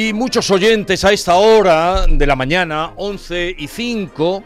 Y 0.00 0.12
muchos 0.12 0.48
oyentes 0.52 1.04
a 1.04 1.10
esta 1.10 1.34
hora 1.34 2.06
de 2.06 2.24
la 2.24 2.36
mañana, 2.36 2.92
11 2.94 3.56
y 3.58 3.66
5, 3.66 4.44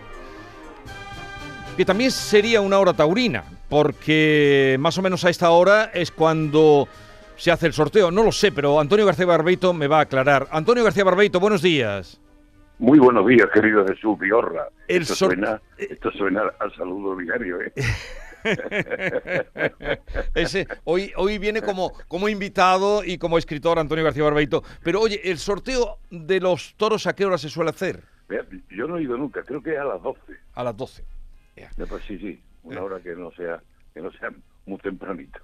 que 1.77 1.84
también 1.84 2.11
sería 2.11 2.62
una 2.62 2.78
hora 2.78 2.95
taurina, 2.95 3.45
porque 3.69 4.78
más 4.80 4.97
o 4.97 5.02
menos 5.02 5.27
a 5.27 5.28
esta 5.28 5.51
hora 5.51 5.91
es 5.92 6.11
cuando 6.11 6.88
se 7.37 7.51
hace 7.51 7.66
el 7.66 7.75
sorteo. 7.75 8.11
No 8.11 8.23
lo 8.23 8.33
sé, 8.33 8.51
pero 8.51 8.80
Antonio 8.80 9.05
García 9.05 9.27
Barbeito 9.27 9.75
me 9.75 9.88
va 9.88 9.98
a 9.98 10.02
aclarar. 10.05 10.48
Antonio 10.52 10.84
García 10.84 11.05
Barbeito, 11.05 11.38
buenos 11.38 11.61
días. 11.61 12.19
Muy 12.78 12.98
buenos 12.98 13.27
días, 13.27 13.47
querido 13.53 13.87
Jesús 13.87 14.19
Vigorra. 14.19 14.69
El 14.89 15.03
esto, 15.03 15.14
suena, 15.14 15.61
esto 15.77 16.11
suena 16.12 16.45
al 16.61 16.75
saludo 16.75 17.11
ordinario, 17.11 17.61
¿eh? 17.61 17.75
Ese, 20.35 20.67
hoy, 20.85 21.13
hoy 21.17 21.39
viene 21.39 21.63
como, 21.63 21.93
como 22.09 22.29
invitado 22.29 23.05
y 23.05 23.19
como 23.19 23.39
escritor 23.39 23.79
Antonio 23.79 24.05
García 24.05 24.25
Barbeito. 24.25 24.63
Pero 24.83 25.01
oye, 25.01 25.21
¿el 25.25 25.39
sorteo 25.39 25.99
de 26.11 26.41
los 26.41 26.75
toros 26.77 27.07
a 27.07 27.15
qué 27.15 27.25
hora 27.25 27.39
se 27.39 27.49
suele 27.49 27.71
hacer? 27.71 28.03
Yo 28.71 28.87
no 28.87 28.99
he 28.99 29.03
ido 29.03 29.17
nunca, 29.17 29.43
creo 29.43 29.62
que 29.62 29.75
es 29.75 29.79
a 29.79 29.84
las 29.84 30.03
12. 30.03 30.21
A 30.55 30.65
las 30.65 30.77
12. 30.77 31.05
Ya, 31.57 31.71
Pues 31.87 32.03
sí, 32.07 32.19
sí, 32.19 32.41
una 32.62 32.83
hora 32.83 33.01
que 33.01 33.15
no 33.15 33.31
sea 33.33 33.62
que 33.93 34.01
no 34.01 34.11
sea 34.12 34.31
muy 34.65 34.79
tempranito. 34.79 35.39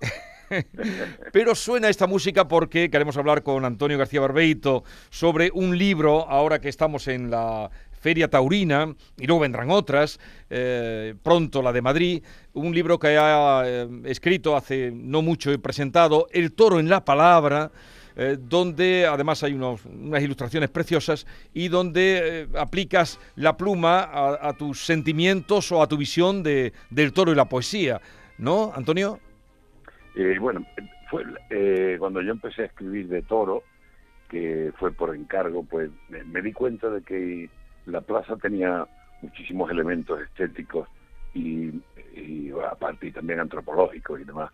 Pero 1.32 1.54
suena 1.54 1.88
esta 1.88 2.06
música 2.06 2.48
porque 2.48 2.90
queremos 2.90 3.16
hablar 3.18 3.42
con 3.42 3.64
Antonio 3.64 3.98
García 3.98 4.20
Barbeito 4.20 4.84
sobre 5.10 5.50
un 5.52 5.76
libro, 5.76 6.26
ahora 6.28 6.60
que 6.60 6.70
estamos 6.70 7.08
en 7.08 7.30
la 7.30 7.70
Feria 8.00 8.28
Taurina, 8.28 8.94
y 9.16 9.26
luego 9.26 9.40
vendrán 9.40 9.70
otras, 9.70 10.18
eh, 10.50 11.14
pronto 11.22 11.62
la 11.62 11.72
de 11.72 11.82
Madrid, 11.82 12.22
un 12.54 12.74
libro 12.74 12.98
que 12.98 13.16
ha 13.18 13.62
eh, 13.66 13.88
escrito 14.04 14.56
hace 14.56 14.90
no 14.92 15.22
mucho 15.22 15.52
y 15.52 15.58
presentado, 15.58 16.26
El 16.32 16.52
toro 16.52 16.80
en 16.80 16.88
la 16.88 17.04
palabra, 17.04 17.70
eh, 18.16 18.36
donde 18.40 19.06
además 19.06 19.42
hay 19.42 19.52
unos- 19.52 19.84
unas 19.84 20.22
ilustraciones 20.22 20.70
preciosas 20.70 21.26
y 21.54 21.68
donde 21.68 22.48
aplicas 22.56 23.20
la 23.36 23.56
pluma 23.56 24.08
a, 24.40 24.52
tus 24.54 24.84
sentimientos 24.84 25.70
o 25.70 25.82
a 25.82 25.86
tu 25.86 25.96
visión 25.96 26.42
de, 26.42 26.72
del 26.90 27.12
toro 27.12 27.30
y 27.32 27.36
la 27.36 27.44
poesía. 27.48 28.00
¿No, 28.38 28.72
Antonio? 28.74 29.20
Bueno, 30.40 30.64
cuando 31.98 32.20
yo 32.22 32.32
empecé 32.32 32.62
a 32.62 32.66
escribir 32.66 33.08
de 33.08 33.22
toro, 33.22 33.62
que 34.28 34.72
fue 34.78 34.92
por 34.92 35.14
encargo, 35.14 35.62
pues 35.64 35.90
me 36.08 36.42
di 36.42 36.52
cuenta 36.52 36.90
de 36.90 37.02
que 37.02 37.48
la 37.88 38.00
plaza 38.00 38.36
tenía 38.36 38.86
muchísimos 39.22 39.70
elementos 39.70 40.20
estéticos 40.20 40.88
y, 41.34 41.70
y 42.14 42.50
aparte 42.70 43.08
y 43.08 43.12
también 43.12 43.40
antropológicos 43.40 44.20
y 44.20 44.24
demás. 44.24 44.50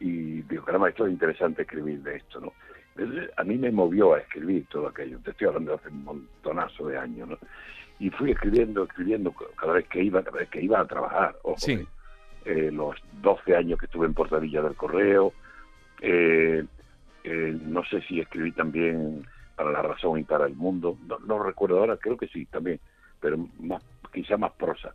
Y 0.00 0.42
digo, 0.42 0.64
caramba, 0.64 0.88
esto 0.90 1.06
es 1.06 1.12
interesante 1.12 1.62
escribir 1.62 2.02
de 2.02 2.16
esto, 2.16 2.40
¿no? 2.40 2.52
Entonces, 2.96 3.30
a 3.36 3.44
mí 3.44 3.56
me 3.56 3.70
movió 3.72 4.14
a 4.14 4.18
escribir 4.20 4.66
todo 4.68 4.88
aquello. 4.88 5.18
Te 5.20 5.30
estoy 5.32 5.48
hablando 5.48 5.72
de 5.72 5.76
hace 5.78 5.88
un 5.88 6.04
montonazo 6.04 6.86
de 6.88 6.98
años, 6.98 7.28
¿no? 7.28 7.38
Y 7.98 8.10
fui 8.10 8.30
escribiendo, 8.32 8.84
escribiendo 8.84 9.32
cada 9.32 9.72
vez 9.74 9.88
que 9.88 10.02
iba, 10.02 10.22
cada 10.22 10.38
vez 10.38 10.48
que 10.50 10.60
iba 10.62 10.80
a 10.80 10.86
trabajar. 10.86 11.36
Ojo, 11.42 11.56
Sí. 11.58 11.72
¿eh? 11.72 11.86
eh, 12.44 12.70
los 12.72 12.96
12 13.22 13.56
años 13.56 13.78
que 13.78 13.86
estuve 13.86 14.06
en 14.06 14.14
Portadilla 14.14 14.62
del 14.62 14.74
Correo. 14.74 15.32
eh, 16.02 16.64
eh, 17.26 17.58
no 17.62 17.82
sé 17.86 18.02
si 18.02 18.20
escribí 18.20 18.52
también 18.52 19.26
para 19.56 19.70
La 19.70 19.82
Razón 19.82 20.18
y 20.18 20.24
para 20.24 20.46
el 20.46 20.54
Mundo. 20.54 20.98
No, 21.26 21.42
recuerdo 21.42 21.78
ahora, 21.78 21.96
creo 21.96 22.16
que 22.16 22.28
sí 22.28 22.46
también, 22.46 22.80
pero 23.20 23.38
más, 23.60 23.82
quizá 24.12 24.36
más 24.36 24.52
prosa. 24.52 24.94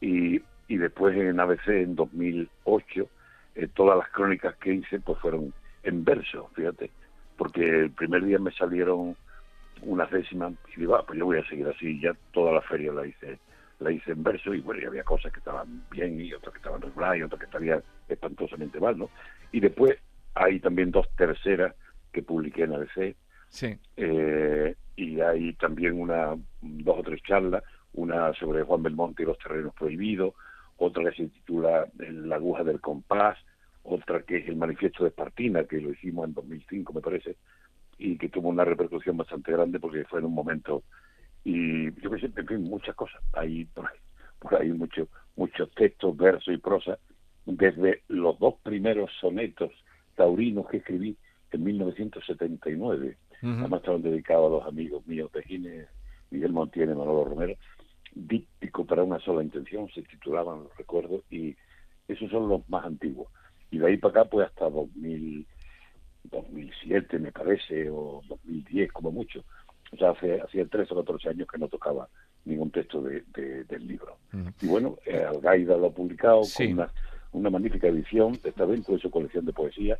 Y, 0.00 0.40
y 0.68 0.76
después 0.76 1.16
en 1.16 1.40
ABC 1.40 1.68
en 1.68 1.96
2008, 1.96 3.08
eh, 3.54 3.68
todas 3.74 3.98
las 3.98 4.08
crónicas 4.10 4.54
que 4.56 4.74
hice 4.74 5.00
pues 5.00 5.18
fueron 5.18 5.52
en 5.82 6.04
verso, 6.04 6.50
fíjate, 6.54 6.90
porque 7.36 7.62
el 7.62 7.90
primer 7.90 8.24
día 8.24 8.38
me 8.38 8.52
salieron 8.52 9.16
unas 9.82 10.10
décimas 10.10 10.52
y 10.74 10.80
digo, 10.80 10.96
ah, 10.96 11.04
pues 11.06 11.18
yo 11.18 11.26
voy 11.26 11.38
a 11.38 11.48
seguir 11.48 11.66
así, 11.68 12.00
ya 12.00 12.12
toda 12.32 12.52
la 12.52 12.62
feria 12.62 12.92
la 12.92 13.06
hice 13.06 13.38
la 13.78 13.92
hice 13.92 14.12
en 14.12 14.22
verso 14.22 14.54
y 14.54 14.60
bueno, 14.60 14.80
y 14.80 14.86
había 14.86 15.04
cosas 15.04 15.32
que 15.32 15.38
estaban 15.38 15.84
bien 15.90 16.18
y 16.20 16.32
otras 16.32 16.52
que 16.52 16.58
estaban 16.58 16.80
regulares 16.80 17.20
y 17.20 17.22
otras 17.24 17.40
que 17.40 17.44
estarían 17.44 17.82
espantosamente 18.08 18.80
mal, 18.80 18.96
¿no? 18.96 19.10
Y 19.52 19.60
después 19.60 19.98
hay 20.34 20.60
también 20.60 20.90
dos 20.90 21.06
terceras 21.16 21.74
que 22.12 22.22
publiqué 22.22 22.62
en 22.62 22.74
ABC 22.74 23.14
Sí. 23.48 23.78
eh, 23.96 24.74
y 24.96 25.20
hay 25.20 25.52
también 25.54 26.00
una 26.00 26.36
dos 26.60 26.98
o 26.98 27.02
tres 27.02 27.22
charlas, 27.22 27.62
una 27.92 28.32
sobre 28.34 28.62
Juan 28.62 28.82
Belmonte 28.82 29.22
y 29.22 29.26
los 29.26 29.38
terrenos 29.38 29.74
prohibidos, 29.74 30.34
otra 30.78 31.10
que 31.10 31.16
se 31.16 31.28
titula 31.28 31.86
La 31.96 32.36
aguja 32.36 32.64
del 32.64 32.80
compás, 32.80 33.38
otra 33.82 34.22
que 34.22 34.38
es 34.38 34.48
el 34.48 34.56
manifiesto 34.56 35.04
de 35.04 35.10
Espartina, 35.10 35.64
que 35.64 35.80
lo 35.80 35.90
hicimos 35.92 36.26
en 36.26 36.34
2005 36.34 36.92
me 36.92 37.00
parece, 37.00 37.36
y 37.98 38.18
que 38.18 38.28
tuvo 38.28 38.48
una 38.48 38.64
repercusión 38.64 39.16
bastante 39.16 39.52
grande 39.52 39.80
porque 39.80 40.04
fue 40.04 40.20
en 40.20 40.26
un 40.26 40.34
momento 40.34 40.82
y 41.44 41.94
yo 42.02 42.10
que 42.10 42.18
sé, 42.18 42.26
en 42.34 42.46
fin, 42.46 42.62
muchas 42.64 42.96
cosas. 42.96 43.22
Hay 43.32 43.66
por 43.66 43.86
ahí, 44.56 44.72
por 44.72 45.08
muchos 45.36 45.70
textos, 45.76 46.16
versos 46.16 46.52
y 46.52 46.58
prosa, 46.58 46.98
desde 47.44 48.02
los 48.08 48.36
dos 48.40 48.56
primeros 48.64 49.12
sonetos 49.20 49.70
taurinos 50.16 50.66
que 50.68 50.78
escribí 50.78 51.16
en 51.52 51.64
1979. 51.64 53.16
Ujú. 53.42 53.52
Además 53.52 53.80
estaban 53.80 54.02
dedicados 54.02 54.46
a 54.46 54.56
los 54.56 54.66
amigos 54.66 55.06
míos 55.06 55.30
de 55.32 55.42
Gines, 55.42 55.88
Miguel 56.30 56.52
Montiel 56.52 56.90
y 56.90 56.94
Manolo 56.94 57.24
Romero. 57.24 57.54
Díptico 58.14 58.84
para 58.86 59.02
una 59.02 59.18
sola 59.20 59.42
intención, 59.42 59.88
se 59.90 60.02
titulaban, 60.02 60.64
los 60.64 60.76
recuerdo, 60.76 61.22
y 61.30 61.54
esos 62.08 62.30
son 62.30 62.48
los 62.48 62.66
más 62.68 62.84
antiguos. 62.84 63.28
Y 63.70 63.78
de 63.78 63.86
ahí 63.88 63.96
para 63.98 64.22
acá, 64.22 64.30
pues 64.30 64.46
hasta 64.48 64.70
2000, 64.70 65.46
2007, 66.24 67.18
me 67.18 67.32
parece, 67.32 67.90
o 67.90 68.22
2010, 68.28 68.92
como 68.92 69.12
mucho. 69.12 69.44
O 69.92 69.96
sea, 69.96 70.10
hace, 70.10 70.40
hacía 70.40 70.66
13 70.66 70.94
o 70.94 70.96
14 71.04 71.28
años 71.28 71.46
que 71.50 71.58
no 71.58 71.68
tocaba 71.68 72.08
ningún 72.44 72.70
texto 72.70 73.02
de, 73.02 73.22
de- 73.34 73.64
del 73.64 73.86
libro. 73.86 74.16
Ujú. 74.32 74.50
Y 74.62 74.66
bueno, 74.66 74.96
eh, 75.04 75.24
Algaida 75.24 75.76
lo 75.76 75.86
ha 75.86 75.90
publicado 75.94 76.42
Sí. 76.44 76.64
con 76.64 76.72
una, 76.74 76.92
una 77.32 77.50
magnífica 77.50 77.88
edición, 77.88 78.32
está 78.44 78.66
dentro 78.66 78.94
de 78.94 79.00
su 79.00 79.10
colección 79.10 79.44
de 79.44 79.52
poesía, 79.52 79.98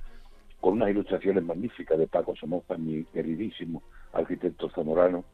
con 0.67 0.73
unas 0.75 0.91
ilustraciones 0.91 1.45
magníficas 1.45 1.97
de 1.97 2.09
Paco 2.09 2.35
Somoza, 2.35 2.77
mi 2.77 3.05
queridísimo 3.05 3.85
arquitecto 4.13 4.69
zamorano, 4.71 5.25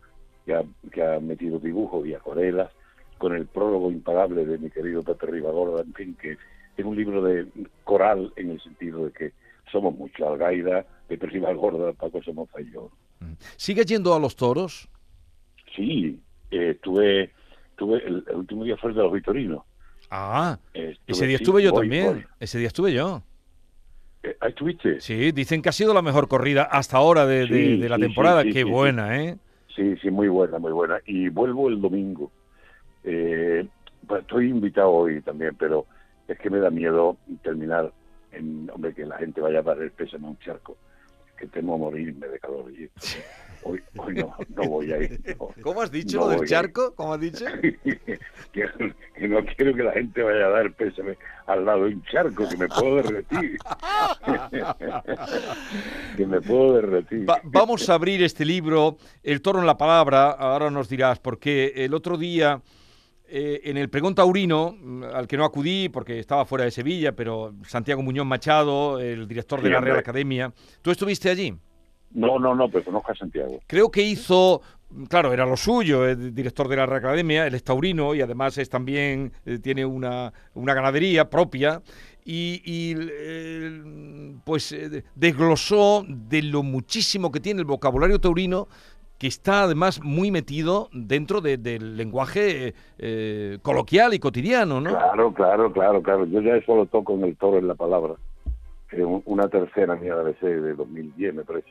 que 0.45 0.53
ha, 0.53 0.63
que 0.93 1.03
ha 1.03 1.19
metido 1.21 1.59
dibujos 1.59 2.07
y 2.07 2.13
acuarelas, 2.13 2.71
con 3.17 3.35
el 3.35 3.47
prólogo 3.47 3.91
impagable 3.91 4.45
de 4.45 4.59
mi 4.59 4.69
querido 4.69 5.03
Pepe 5.03 5.29
Ribagorda, 5.29 5.81
en 5.81 5.95
fin, 5.95 6.15
que 6.21 6.37
es 6.77 6.85
un 6.85 6.95
libro 6.95 7.23
de 7.23 7.47
coral 7.83 8.31
en 8.37 8.51
el 8.51 8.61
sentido 8.61 9.07
de 9.07 9.13
que 9.13 9.33
somos 9.71 9.97
muchos, 9.97 10.21
Algaida, 10.21 10.85
Pepe 11.09 11.27
Ribagorda, 11.29 11.95
Paco 11.95 12.23
Somoza 12.23 12.61
y 12.61 12.71
yo. 12.71 12.91
¿Sigue 13.57 13.87
yendo 13.87 14.13
a 14.15 14.19
los 14.21 14.37
toros? 14.37 14.87
Sí, 15.75 16.21
eh, 16.51 16.73
estuve, 16.73 17.31
estuve 17.71 18.07
el, 18.07 18.23
el 18.29 18.37
último 18.37 18.65
día 18.65 18.77
fue 18.77 18.91
el 18.91 18.97
de 18.97 19.03
los 19.03 19.13
Vitorinos. 19.15 19.65
Ah, 20.11 20.59
Eh, 20.75 20.95
ese 21.07 21.27
día 21.27 21.39
sí, 21.39 21.45
estuve 21.45 21.63
yo 21.63 21.71
voy, 21.71 21.89
también. 21.89 22.07
voy. 22.17 22.25
Ese 22.39 22.59
día 22.59 22.67
estuve 22.69 22.93
yo. 22.93 23.23
¿Ah, 24.41 24.49
estuviste? 24.49 25.01
Sí, 25.01 25.33
dicen 25.33 25.63
que 25.63 25.69
ha 25.69 25.73
sido 25.73 25.95
la 25.95 26.03
mejor 26.03 26.29
corrida 26.29 26.63
hasta 26.65 26.97
ahora 26.97 27.27
de, 27.27 27.47
de- 27.47 27.47
Sí, 27.47 27.77
de 27.77 27.89
la 27.89 27.97
sí, 27.97 28.03
temporada. 28.03 28.43
sí, 28.43 28.53
Qué 28.53 28.65
buena, 28.65 29.19
¿eh? 29.21 29.37
Sí, 29.75 29.97
sí, 30.03 30.11
muy 30.11 30.29
buena, 30.29 30.59
muy 30.59 30.73
buena. 30.73 31.01
Y 31.07 31.29
vuelvo 31.29 31.69
el 31.69 31.81
domingo. 31.81 32.31
Eh, 33.05 33.67
pues 34.07 34.23
estoy 34.23 34.51
invitado 34.51 34.91
hoy 34.91 35.21
también, 35.23 35.57
pero 35.59 35.87
es 36.29 36.39
que 36.39 36.51
me 36.51 36.59
da 36.59 36.71
miedo 36.71 37.17
terminar 37.43 37.93
en, 38.33 38.71
hombre, 38.73 38.95
que 38.95 39.07
la 39.07 39.19
gente 39.19 39.41
vaya 39.41 39.61
a 39.61 39.63
dar 39.63 39.81
el 39.81 39.91
pésame 39.93 40.27
a 40.27 40.31
un 40.31 40.39
charco, 40.39 40.77
que 41.39 41.47
temo 41.47 41.79
morirme 41.79 42.29
de 42.29 42.39
calor. 42.39 42.71
Y 42.73 42.89
hoy, 43.65 43.83
hoy 43.97 44.15
no, 44.15 44.35
no 44.55 44.63
voy 44.69 44.93
a 44.93 44.99
ir. 44.99 45.21
no. 45.39 45.49
¿Cómo 45.63 45.83
has 45.83 45.91
dicho 45.91 46.19
No 46.21 46.27
lo 46.31 46.41
del 46.41 46.49
charco? 46.49 46.95
¿Cómo 46.95 47.15
has 47.15 47.21
dicho? 47.21 47.45
que, 48.53 48.69
que 49.17 49.29
no 49.29 49.39
quiero 49.57 49.75
que 49.75 49.83
la 49.83 49.93
gente 49.93 50.23
vaya 50.23 50.47
a 50.47 50.51
dar 50.51 50.73
pésame 50.75 51.17
al 51.47 51.65
lado 51.65 51.85
de 51.85 51.95
un 51.95 52.03
charco, 52.05 52.49
que 52.49 52.57
me 52.57 52.69
puedo 52.69 52.97
derretir. 52.97 53.59
que 56.17 56.27
me 56.27 56.41
puedo 56.41 56.75
derretir. 56.75 57.29
Va- 57.29 57.41
vamos 57.45 57.89
a 57.89 57.95
abrir 57.95 58.23
este 58.23 58.45
libro, 58.45 58.97
El 59.23 59.43
toro 59.43 59.61
en 59.61 59.67
la 59.67 59.77
palabra. 59.77 60.31
Ahora 60.31 60.71
nos 60.71 60.89
dirás, 60.89 61.19
porque 61.19 61.73
el 61.77 61.95
otro 61.95 62.17
día 62.17 62.61
eh, 63.35 63.63
en 63.71 63.79
el 63.79 63.89
pregón 63.89 64.15
taurino, 64.15 64.77
mm, 64.79 65.05
al 65.05 65.27
que 65.27 65.39
no 65.39 65.47
acudí 65.47 65.89
porque 65.89 66.19
estaba 66.19 66.45
fuera 66.45 66.67
de 66.67 66.71
Sevilla, 66.71 67.13
pero 67.13 67.55
Santiago 67.67 68.03
Muñoz 68.03 68.27
Machado, 68.27 69.01
el 69.01 69.27
director 69.27 69.63
de 69.63 69.71
la 69.71 69.81
Real 69.81 69.97
Academia, 69.97 70.53
¿tú 70.83 70.91
estuviste 70.91 71.31
allí? 71.31 71.55
No, 72.11 72.39
no, 72.39 72.55
no, 72.55 72.69
pero 72.69 72.85
conozco 72.85 73.11
a 73.11 73.15
Santiago. 73.15 73.59
Creo 73.67 73.91
que 73.91 74.03
hizo, 74.03 74.61
claro, 75.09 75.33
era 75.33 75.47
lo 75.47 75.57
suyo, 75.57 76.07
el 76.07 76.35
director 76.35 76.69
de 76.69 76.77
la 76.77 76.85
Real 76.85 76.99
Academia, 76.99 77.47
él 77.47 77.55
es 77.55 77.65
taurino 77.65 78.15
y 78.15 78.21
además 78.21 78.59
es 78.59 78.69
también, 78.69 79.33
eh, 79.47 79.59
tiene 79.59 79.87
una, 79.87 80.31
una 80.53 80.75
ganadería 80.75 81.31
propia 81.31 81.81
y, 82.25 82.95
pues 84.45 84.73
eh, 84.73 85.05
desglosó 85.15 86.05
de 86.07 86.43
lo 86.43 86.63
muchísimo 86.63 87.33
que 87.33 87.41
tiene 87.41 87.61
el 87.61 87.67
vocabulario 87.67 88.21
taurino 88.21 88.69
que 89.23 89.29
está 89.29 89.63
además 89.63 90.03
muy 90.03 90.33
metido 90.33 90.89
dentro 90.93 91.41
del 91.41 91.97
lenguaje 91.97 92.75
eh, 92.99 93.59
coloquial 93.63 94.15
y 94.15 94.19
cotidiano, 94.19 94.81
¿no? 94.81 94.91
Claro, 94.91 95.33
claro, 95.33 95.73
claro, 95.73 96.03
claro. 96.03 96.25
Yo 96.27 96.41
ya 96.41 96.57
eso 96.57 96.75
lo 96.75 96.87
toco 96.87 97.15
en 97.15 97.23
el 97.23 97.37
toro 97.37 97.59
en 97.59 97.69
la 97.69 97.77
palabra. 97.77 98.17
una 99.25 99.47
tercera 99.47 99.95
mía 99.95 100.17
de 100.17 100.61
de 100.61 100.75
2010, 100.75 101.35
me 101.37 101.45
parece. 101.45 101.71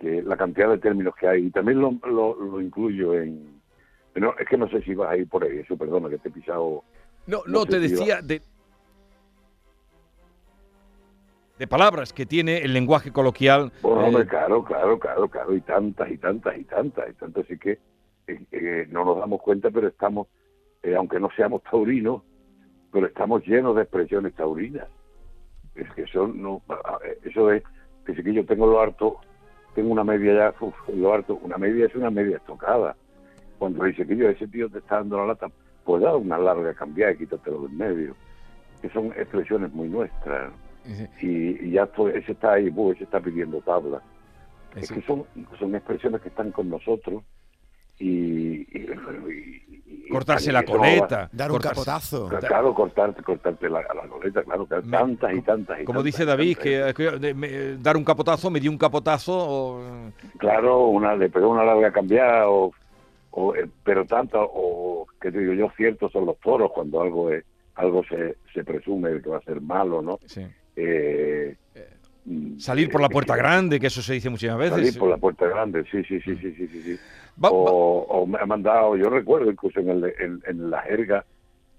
Que 0.00 0.20
la 0.20 0.36
cantidad 0.36 0.68
de 0.68 0.78
términos 0.78 1.14
que 1.14 1.28
hay. 1.28 1.46
Y 1.46 1.50
también 1.50 1.80
lo, 1.80 1.92
lo, 2.10 2.60
incluyo 2.60 3.14
en... 3.14 3.60
No, 4.16 4.34
es 4.36 4.48
que 4.48 4.56
no 4.56 4.68
sé 4.68 4.82
si 4.82 4.96
vas 4.96 5.12
a 5.12 5.16
ir 5.16 5.28
por 5.28 5.44
ahí, 5.44 5.58
eso 5.58 5.76
perdona 5.76 6.08
que 6.08 6.18
te 6.18 6.28
he 6.28 6.32
pisado... 6.32 6.82
No, 7.28 7.42
no, 7.46 7.66
te 7.66 7.78
decía, 7.78 8.20
de, 8.20 8.42
de 11.62 11.68
palabras 11.68 12.12
que 12.12 12.26
tiene 12.26 12.58
el 12.58 12.72
lenguaje 12.72 13.12
coloquial. 13.12 13.70
Bueno, 13.82 14.18
eh, 14.18 14.26
claro, 14.26 14.64
claro, 14.64 14.98
claro, 14.98 15.28
claro, 15.28 15.54
y 15.54 15.60
tantas 15.60 16.10
y 16.10 16.18
tantas 16.18 16.58
y 16.58 16.64
tantas 16.64 17.08
y 17.08 17.12
tantas, 17.12 17.44
así 17.44 17.56
que 17.56 17.78
eh, 18.26 18.40
eh, 18.50 18.88
no 18.90 19.04
nos 19.04 19.16
damos 19.16 19.40
cuenta, 19.40 19.70
pero 19.70 19.86
estamos, 19.86 20.26
aunque 20.96 21.20
no 21.20 21.28
seamos 21.36 21.62
taurinos, 21.62 22.22
pero 22.90 23.06
estamos 23.06 23.46
llenos 23.46 23.76
de 23.76 23.82
expresiones 23.82 24.34
taurinas. 24.34 24.88
Es 25.76 25.88
que 25.94 26.02
eso 26.02 26.26
no, 26.26 26.62
eso 27.22 27.52
es, 27.52 27.62
que 28.04 28.16
si 28.16 28.24
que 28.24 28.34
yo 28.34 28.44
tengo 28.44 28.66
lo 28.66 28.80
harto, 28.80 29.18
tengo 29.76 29.92
una 29.92 30.02
media 30.02 30.34
ya, 30.34 30.66
lo 30.92 31.14
harto, 31.14 31.38
una 31.44 31.58
media 31.58 31.86
es 31.86 31.94
una 31.94 32.10
media 32.10 32.38
estocada. 32.38 32.96
Cuando 33.60 33.84
dice 33.84 34.04
que 34.04 34.16
yo, 34.16 34.28
ese 34.28 34.48
tío 34.48 34.68
te 34.68 34.78
está 34.78 34.96
dando 34.96 35.18
la 35.18 35.26
lata, 35.26 35.46
pues 35.84 36.02
da 36.02 36.16
una 36.16 36.38
larga 36.38 36.74
cambiada 36.74 37.12
y 37.12 37.18
quítatelo 37.18 37.60
del 37.60 37.70
medio. 37.70 38.16
Que 38.80 38.88
son 38.88 39.12
expresiones 39.16 39.72
muy 39.72 39.88
nuestras 39.88 40.52
y, 41.20 41.70
ya 41.70 41.88
ese 42.14 42.32
está 42.32 42.54
ahí, 42.54 42.72
ese 42.94 43.04
está 43.04 43.20
pidiendo 43.20 43.60
tabla. 43.60 44.02
Es 44.74 44.90
que 44.90 45.02
son, 45.02 45.24
son 45.58 45.74
expresiones 45.74 46.20
que 46.22 46.28
están 46.28 46.50
con 46.50 46.70
nosotros 46.70 47.22
y, 47.98 48.64
cortarse 50.10 50.50
la 50.50 50.64
coleta, 50.64 51.28
dar 51.32 51.52
un 51.52 51.58
capotazo. 51.58 52.28
Claro, 52.28 52.74
cortarte, 52.74 53.22
cortarte 53.22 53.68
la, 53.68 53.84
coleta, 54.08 54.42
claro, 54.42 54.66
tantas 54.90 55.34
y 55.34 55.42
tantas 55.42 55.80
y 55.80 55.84
Como 55.84 56.02
dice 56.02 56.24
David, 56.24 56.56
que, 56.58 57.78
dar 57.80 57.96
un 57.96 58.04
capotazo, 58.04 58.50
me 58.50 58.60
dio 58.60 58.70
un 58.70 58.78
capotazo. 58.78 59.80
Claro, 60.38 60.86
una, 60.86 61.14
le 61.14 61.28
pegó 61.28 61.50
una 61.50 61.64
larga 61.64 61.92
cambiada, 61.92 62.48
o, 62.48 62.72
eh, 63.54 63.68
pero 63.84 64.04
tanto, 64.04 64.38
o 64.42 65.06
que 65.20 65.30
digo 65.30 65.52
yo, 65.52 65.70
ciertos 65.76 66.12
son 66.12 66.26
los 66.26 66.38
toros 66.40 66.70
cuando 66.72 67.00
algo 67.02 67.30
es 67.30 67.44
algo 67.74 68.04
se, 68.04 68.36
se 68.52 68.64
presume 68.64 69.22
que 69.22 69.30
va 69.30 69.38
a 69.38 69.42
ser 69.42 69.60
malo, 69.62 70.02
¿no? 70.02 70.18
Sí. 70.26 70.46
Eh, 70.76 71.56
salir 72.58 72.90
por 72.90 73.00
la 73.00 73.08
puerta 73.08 73.36
grande, 73.36 73.80
que 73.80 73.88
eso 73.88 74.02
se 74.02 74.14
dice 74.14 74.30
muchas 74.30 74.56
veces. 74.56 74.76
Salir 74.76 74.98
por 74.98 75.10
la 75.10 75.16
puerta 75.16 75.46
grande, 75.46 75.84
sí, 75.90 76.02
sí, 76.04 76.20
sí, 76.20 76.36
sí, 76.36 76.54
sí, 76.56 76.68
sí. 76.68 76.98
o, 77.40 78.26
me 78.26 78.38
ha 78.38 78.46
mandado, 78.46 78.96
yo 78.96 79.10
recuerdo 79.10 79.50
incluso 79.50 79.80
en, 79.80 79.90
el, 79.90 80.42
en, 80.46 80.70
la 80.70 80.82
jerga 80.82 81.24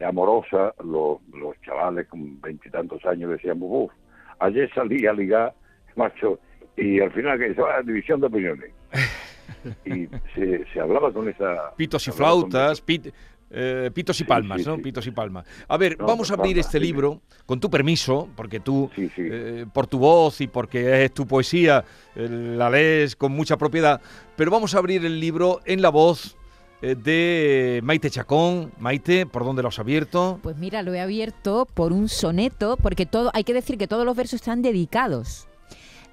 amorosa, 0.06 0.74
los, 0.84 1.20
los 1.34 1.60
chavales 1.62 2.08
con 2.08 2.42
veintitantos 2.42 3.06
años 3.06 3.32
decían, 3.32 3.58
uff, 3.62 3.92
ayer 4.40 4.70
salí 4.74 5.06
a 5.06 5.14
ligar, 5.14 5.54
macho, 5.96 6.40
y 6.76 7.00
al 7.00 7.12
final 7.12 7.40
que 7.40 7.48
eso 7.48 7.66
división 7.86 8.20
de 8.20 8.28
opiniones. 8.28 8.72
y 9.86 10.08
se, 10.36 10.66
se, 10.74 10.80
hablaba 10.80 11.12
con 11.14 11.30
esa... 11.30 11.74
Pitos 11.78 12.08
y 12.08 12.12
flautas, 12.12 12.82
pit, 12.82 13.14
eh, 13.56 13.92
pitos 13.94 14.20
y 14.20 14.24
palmas, 14.24 14.66
¿no? 14.66 14.78
Pitos 14.80 15.06
y 15.06 15.12
palmas. 15.12 15.46
A 15.68 15.78
ver, 15.78 15.96
vamos 15.98 16.32
a 16.32 16.34
abrir 16.34 16.58
este 16.58 16.80
libro, 16.80 17.22
con 17.46 17.60
tu 17.60 17.70
permiso, 17.70 18.28
porque 18.36 18.60
tú, 18.60 18.90
eh, 18.98 19.68
por 19.72 19.86
tu 19.86 20.00
voz 20.00 20.42
y 20.42 20.48
porque 20.48 21.06
es 21.06 21.14
tu 21.14 21.28
poesía, 21.28 21.86
eh, 22.16 22.28
la 22.28 22.72
lees 22.72 23.16
con 23.16 23.32
mucha 23.32 23.56
propiedad, 23.56 24.02
pero 24.36 24.50
vamos 24.50 24.74
a 24.74 24.80
abrir 24.80 25.06
el 25.06 25.20
libro 25.20 25.60
en 25.66 25.84
la 25.84 25.90
voz 25.90 26.36
de 26.82 27.80
Maite 27.84 28.10
Chacón. 28.10 28.72
Maite, 28.80 29.28
¿por 29.28 29.46
dónde 29.46 29.62
lo 29.62 29.70
has 29.70 29.80
abierto? 29.80 30.40
Pues 30.42 30.58
mira, 30.58 30.82
lo 30.82 30.94
he 30.94 31.00
abierto 31.00 31.68
por 31.72 31.94
un 31.94 32.10
soneto, 32.10 32.76
porque 32.82 33.06
todo, 33.06 33.30
hay 33.34 33.44
que 33.44 33.54
decir 33.54 33.78
que 33.78 33.88
todos 33.88 34.04
los 34.04 34.18
versos 34.18 34.42
están 34.42 34.64
dedicados. 34.64 35.48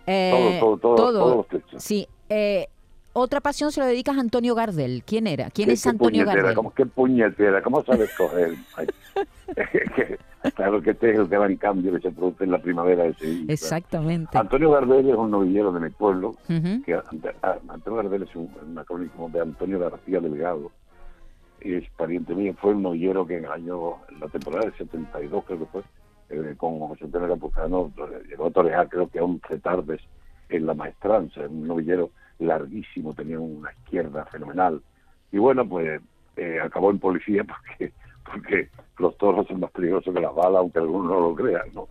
todo, 0.04 0.76
todo, 0.76 0.94
todo, 0.94 1.46
Sí, 1.78 2.06
otra 3.12 3.41
pasión 3.41 3.73
se 3.73 3.81
lo 3.81 3.87
dedicas 3.87 4.17
a 4.17 4.21
Antonio 4.21 4.55
Gardel. 4.55 5.03
¿Quién 5.05 5.27
era? 5.27 5.51
¿Quién 5.51 5.71
es 5.71 5.87
Antonio 5.87 6.25
Gardel? 6.25 6.55
¿cómo, 6.55 6.73
¿Qué 6.73 6.87
puñetera? 6.87 7.62
¿Cómo 7.62 7.83
sabes 7.85 8.11
coger? 8.17 8.55
claro 10.55 10.81
que 10.81 10.91
este 10.91 11.11
es 11.11 11.19
el 11.19 11.33
en 11.33 11.57
cambio 11.57 11.93
que 11.93 12.01
se 12.01 12.11
produce 12.12 12.45
en 12.45 12.53
la 12.53 12.59
primavera 12.59 13.05
de 13.05 13.15
Sevilla. 13.15 13.53
Exactamente. 13.53 14.39
Antonio 14.39 14.71
Gardel 14.71 15.09
es 15.09 15.17
un 15.17 15.31
novillero 15.31 15.73
de 15.73 15.81
mi 15.81 15.91
pueblo. 15.91 16.37
que 16.47 17.01
Antonio 17.69 17.97
Gardel 17.97 18.23
es 18.23 18.37
un, 18.37 18.79
acrónimo 18.79 19.29
de 19.31 19.41
Antonio 19.41 19.79
García 19.79 20.21
Delgado. 20.21 20.71
Es 21.61 21.85
pariente 21.97 22.35
mío. 22.35 22.55
Fue 22.61 22.75
un 22.75 22.83
novillero 22.83 23.27
que 23.27 23.39
en 23.39 23.45
el 23.45 23.51
año, 23.51 23.97
en 24.09 24.21
la 24.21 24.29
temporada 24.29 24.67
del 24.67 24.79
72 24.79 25.45
creo 25.45 25.59
que 25.59 25.67
fue, 25.67 25.83
eh, 26.31 26.55
con 26.57 26.79
José 26.79 27.05
Antonio 27.05 27.29
Campuzano, 27.29 27.93
llegó 28.29 28.47
a 28.47 28.51
torear 28.51 28.89
creo 28.89 29.09
que 29.09 29.21
11 29.21 29.59
tardes 29.59 30.01
en 30.49 30.67
la 30.67 30.75
maestranza. 30.75 31.41
Un 31.41 31.67
novillero 31.67 32.11
larguísimo, 32.40 33.14
tenía 33.14 33.38
una 33.38 33.72
izquierda 33.72 34.25
fenomenal. 34.26 34.82
Y 35.32 35.38
bueno, 35.38 35.69
pues 35.69 36.00
eh, 36.37 36.58
acabó 36.62 36.90
en 36.90 36.98
policía 36.98 37.44
porque 37.78 37.92
porque 38.31 38.69
los 38.98 39.16
toros 39.16 39.46
son 39.46 39.60
más 39.60 39.70
peligrosos 39.70 40.14
que 40.14 40.20
las 40.20 40.34
balas, 40.34 40.60
aunque 40.60 40.78
algunos 40.78 41.10
no 41.10 41.20
lo 41.20 41.34
crean, 41.34 41.69
¿no? 41.75 41.88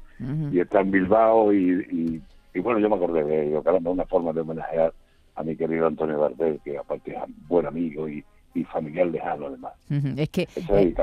Y 0.51 0.59
está 0.59 0.81
en 0.81 0.91
Bilbao 0.91 1.53
y, 1.53 2.21
y, 2.53 2.59
bueno, 2.59 2.79
yo 2.79 2.89
me 2.89 2.95
acordé 2.97 3.23
de 3.23 3.47
ello, 3.47 3.63
caramba, 3.63 3.91
una 3.91 4.05
forma 4.05 4.33
de 4.33 4.41
homenajear 4.41 4.93
a 5.35 5.43
mi 5.43 5.55
querido 5.55 5.87
Antonio 5.87 6.19
Gardel, 6.19 6.59
que 6.63 6.77
aparte 6.77 7.15
es 7.15 7.47
buen 7.47 7.65
amigo 7.65 8.07
y, 8.09 8.23
y 8.53 8.63
familiar 8.63 9.07
lejano 9.07 9.47
además. 9.47 9.73
Es 10.17 10.29
que 10.29 10.43
eh, 10.43 10.47
eh, 10.67 10.93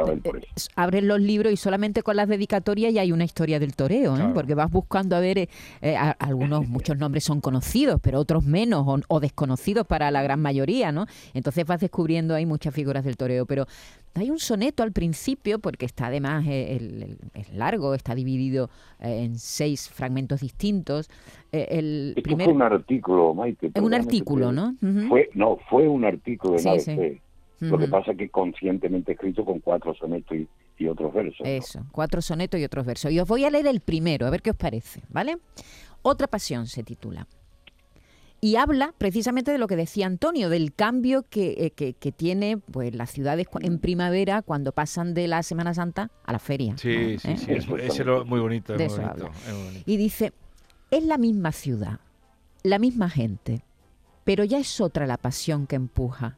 abren 0.75 1.09
los 1.09 1.21
libros 1.21 1.53
y 1.53 1.57
solamente 1.57 2.03
con 2.03 2.17
las 2.17 2.29
dedicatorias 2.29 2.93
ya 2.93 3.03
hay 3.03 3.13
una 3.13 3.25
historia 3.25 3.59
del 3.59 3.75
toreo, 3.75 4.17
¿eh? 4.17 4.31
porque 4.35 4.55
vas 4.55 4.71
buscando 4.71 5.17
a 5.17 5.21
ver, 5.21 5.49
algunos, 6.19 6.69
muchos 6.69 6.97
nombres 6.99 7.25
son 7.25 7.41
conocidos, 7.41 8.01
pero 8.03 8.21
otros 8.21 8.45
menos 8.45 8.87
o, 9.09 9.21
desconocidos 9.21 9.87
para 9.87 10.11
la 10.11 10.23
gran 10.23 10.41
mayoría, 10.41 10.93
¿no? 10.93 11.07
Entonces 11.35 11.65
vas 11.65 11.81
descubriendo 11.81 12.35
ahí 12.35 12.47
muchas 12.47 12.75
figuras 12.75 13.05
del 13.05 13.17
toreo, 13.17 13.47
pero 13.47 13.67
hay 14.21 14.31
un 14.31 14.39
soneto 14.39 14.83
al 14.83 14.93
principio, 14.93 15.59
porque 15.59 15.87
está 15.87 16.07
además, 16.07 16.45
es 16.47 17.53
largo, 17.53 17.95
está 17.95 18.15
dividido 18.15 18.71
en 19.01 19.39
seis 19.39 19.89
fragmentos 19.89 20.41
distintos. 20.41 21.09
el 21.53 22.15
Esto 22.17 22.37
fue 22.37 22.53
un 22.53 22.63
artículo, 22.63 23.35
Maite. 23.35 23.71
Un 23.81 23.95
artículo, 23.95 24.53
¿no? 24.53 24.75
fue, 25.09 25.31
no, 25.35 25.59
fue 25.69 25.89
un 25.89 26.05
artículo 26.05 26.55
de 26.55 26.81
sí, 26.81 27.21
lo 27.61 27.79
que 27.79 27.89
pasa 27.89 28.13
es 28.13 28.19
que 28.19 28.29
conscientemente 28.29 29.13
escrito 29.13 29.45
con 29.45 29.61
cuatro 29.61 29.95
sonetos 29.95 30.37
y, 30.79 30.87
otros 30.89 31.13
versos. 31.15 31.47
Eso, 31.47 31.87
cuatro 31.91 32.21
sonetos 32.21 32.61
y 32.61 32.65
otros 32.65 32.85
versos. 32.85 33.11
Y 33.11 33.19
os 33.19 33.27
voy 33.27 33.45
a 33.45 33.51
leer 33.51 33.67
el 33.67 33.81
primero, 33.81 34.27
a 34.27 34.31
ver 34.31 34.43
qué 34.43 34.51
os 34.51 34.57
parece, 34.57 35.03
¿vale? 35.09 35.39
Otra 36.03 36.27
pasión 36.27 36.67
se 36.67 36.83
titula. 36.83 37.27
Y 38.41 38.57
habla 38.57 38.95
precisamente 38.99 39.51
de 39.51 39.59
lo 39.59 39.67
que 39.67 39.77
decía 39.77 40.07
Antonio, 40.07 40.51
del 40.51 40.75
cambio 40.75 41.25
que, 41.29 41.73
eh, 41.77 41.95
que, 41.95 42.13
tiene 42.13 42.59
pues 42.59 42.95
las 42.95 43.11
ciudades 43.11 43.47
en 43.61 43.79
primavera 43.79 44.43
cuando 44.43 44.73
pasan 44.73 45.15
de 45.15 45.27
la 45.27 45.43
Semana 45.43 45.73
Santa 45.73 46.11
a 46.25 46.33
la 46.33 46.39
feria. 46.39 46.77
Sí, 46.77 47.19
sí, 47.19 47.31
¿Eh? 47.31 47.37
sí, 47.39 47.53
es, 47.53 47.67
muy 47.67 47.79
bonito. 48.41 48.75
Es 48.75 48.99
muy 48.99 49.05
bonito. 49.05 49.31
Y 49.87 49.97
dice, 49.97 50.33
es 50.91 51.05
la 51.05 51.19
misma 51.19 51.53
ciudad, 51.53 51.99
la 52.63 52.79
misma 52.79 53.09
gente, 53.09 53.65
pero 54.25 54.45
ya 54.45 54.59
es 54.59 54.81
otra 54.81 55.07
la 55.07 55.17
pasión 55.17 55.67
que 55.67 55.77
empuja 55.77 56.37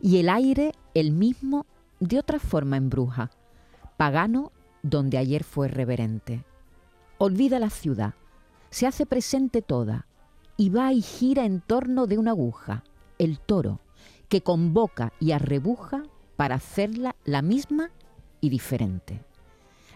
y 0.00 0.18
el 0.18 0.28
aire 0.28 0.72
el 0.94 1.12
mismo 1.12 1.66
de 2.00 2.18
otra 2.18 2.38
forma 2.38 2.76
embruja, 2.76 3.30
pagano 3.96 4.52
donde 4.82 5.18
ayer 5.18 5.44
fue 5.44 5.68
reverente. 5.68 6.44
Olvida 7.18 7.58
la 7.58 7.70
ciudad, 7.70 8.14
se 8.70 8.86
hace 8.86 9.06
presente 9.06 9.62
toda, 9.62 10.06
y 10.56 10.70
va 10.70 10.92
y 10.92 11.02
gira 11.02 11.44
en 11.44 11.60
torno 11.60 12.06
de 12.06 12.18
una 12.18 12.32
aguja, 12.32 12.84
el 13.18 13.38
toro, 13.38 13.80
que 14.28 14.42
convoca 14.42 15.12
y 15.20 15.32
arrebuja 15.32 16.02
para 16.36 16.56
hacerla 16.56 17.16
la 17.24 17.42
misma 17.42 17.90
y 18.40 18.50
diferente. 18.50 19.22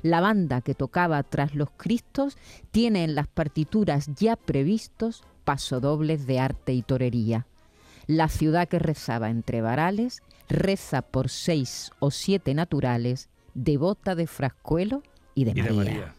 La 0.02 0.20
banda 0.20 0.60
que 0.60 0.74
tocaba 0.74 1.22
tras 1.24 1.54
los 1.54 1.70
Cristos 1.76 2.36
tiene 2.70 3.04
en 3.04 3.14
las 3.14 3.26
partituras 3.26 4.08
ya 4.14 4.36
previstos 4.36 5.24
pasodobles 5.44 6.26
de 6.26 6.38
arte 6.38 6.72
y 6.72 6.82
torería 6.82 7.46
la 8.08 8.28
ciudad 8.28 8.66
que 8.66 8.78
rezaba 8.78 9.28
entre 9.28 9.60
varales, 9.60 10.22
reza 10.48 11.02
por 11.02 11.28
seis 11.28 11.92
o 12.00 12.10
siete 12.10 12.54
naturales, 12.54 13.28
devota 13.52 14.14
de 14.14 14.26
Frascuelo 14.26 15.02
y 15.34 15.44
de 15.44 15.50
Y 15.50 15.54
de 15.54 15.62
María. 15.62 15.76
María. 15.76 16.14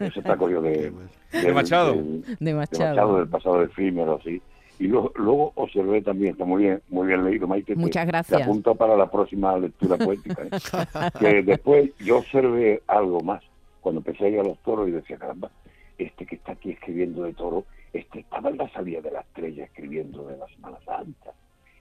Ese 0.00 0.20
está 0.20 0.36
cogido 0.36 0.62
de, 0.62 0.92
De 1.32 1.52
Machado. 1.52 1.94
del- 1.94 2.22
De 2.22 2.36
de 2.40 2.54
Machado. 2.54 2.88
Machado, 2.90 3.18
del 3.18 3.28
pasado 3.28 3.62
efímero, 3.62 4.18
así. 4.20 4.40
Y 4.78 4.88
luego, 4.88 5.12
luego 5.14 5.52
observé 5.54 6.02
también, 6.02 6.32
está 6.32 6.44
muy 6.44 6.64
bien, 6.64 6.82
muy 6.88 7.06
bien 7.06 7.24
leído, 7.24 7.46
Maite. 7.46 7.74
te- 7.74 7.80
Muchas 7.80 8.04
Te 8.04 8.08
gracias. 8.10 8.42
apunto 8.42 8.74
para 8.74 8.96
la 8.96 9.08
próxima 9.10 9.56
lectura 9.56 9.96
poética. 9.96 10.42
¿eh? 10.42 10.50
que 11.20 11.42
después 11.42 11.90
yo 11.98 12.18
observé 12.18 12.82
algo 12.88 13.20
más 13.20 13.42
cuando 13.80 14.00
empecé 14.00 14.24
a 14.24 14.28
ir 14.30 14.40
a 14.40 14.44
los 14.44 14.58
toros 14.58 14.88
y 14.88 14.92
decía, 14.92 15.16
caramba, 15.16 15.50
este 15.98 16.26
que 16.26 16.34
está 16.36 16.52
aquí 16.52 16.70
escribiendo 16.70 17.22
de 17.22 17.34
toro, 17.34 17.64
este 17.92 18.20
estaba 18.20 18.50
en 18.50 18.56
la 18.58 18.68
salida 18.70 19.00
de 19.00 19.12
la 19.12 19.20
estrella 19.20 19.64
escribiendo 19.64 20.26
de 20.26 20.36
la 20.38 20.46
Semana 20.48 20.78
Santa. 20.84 21.30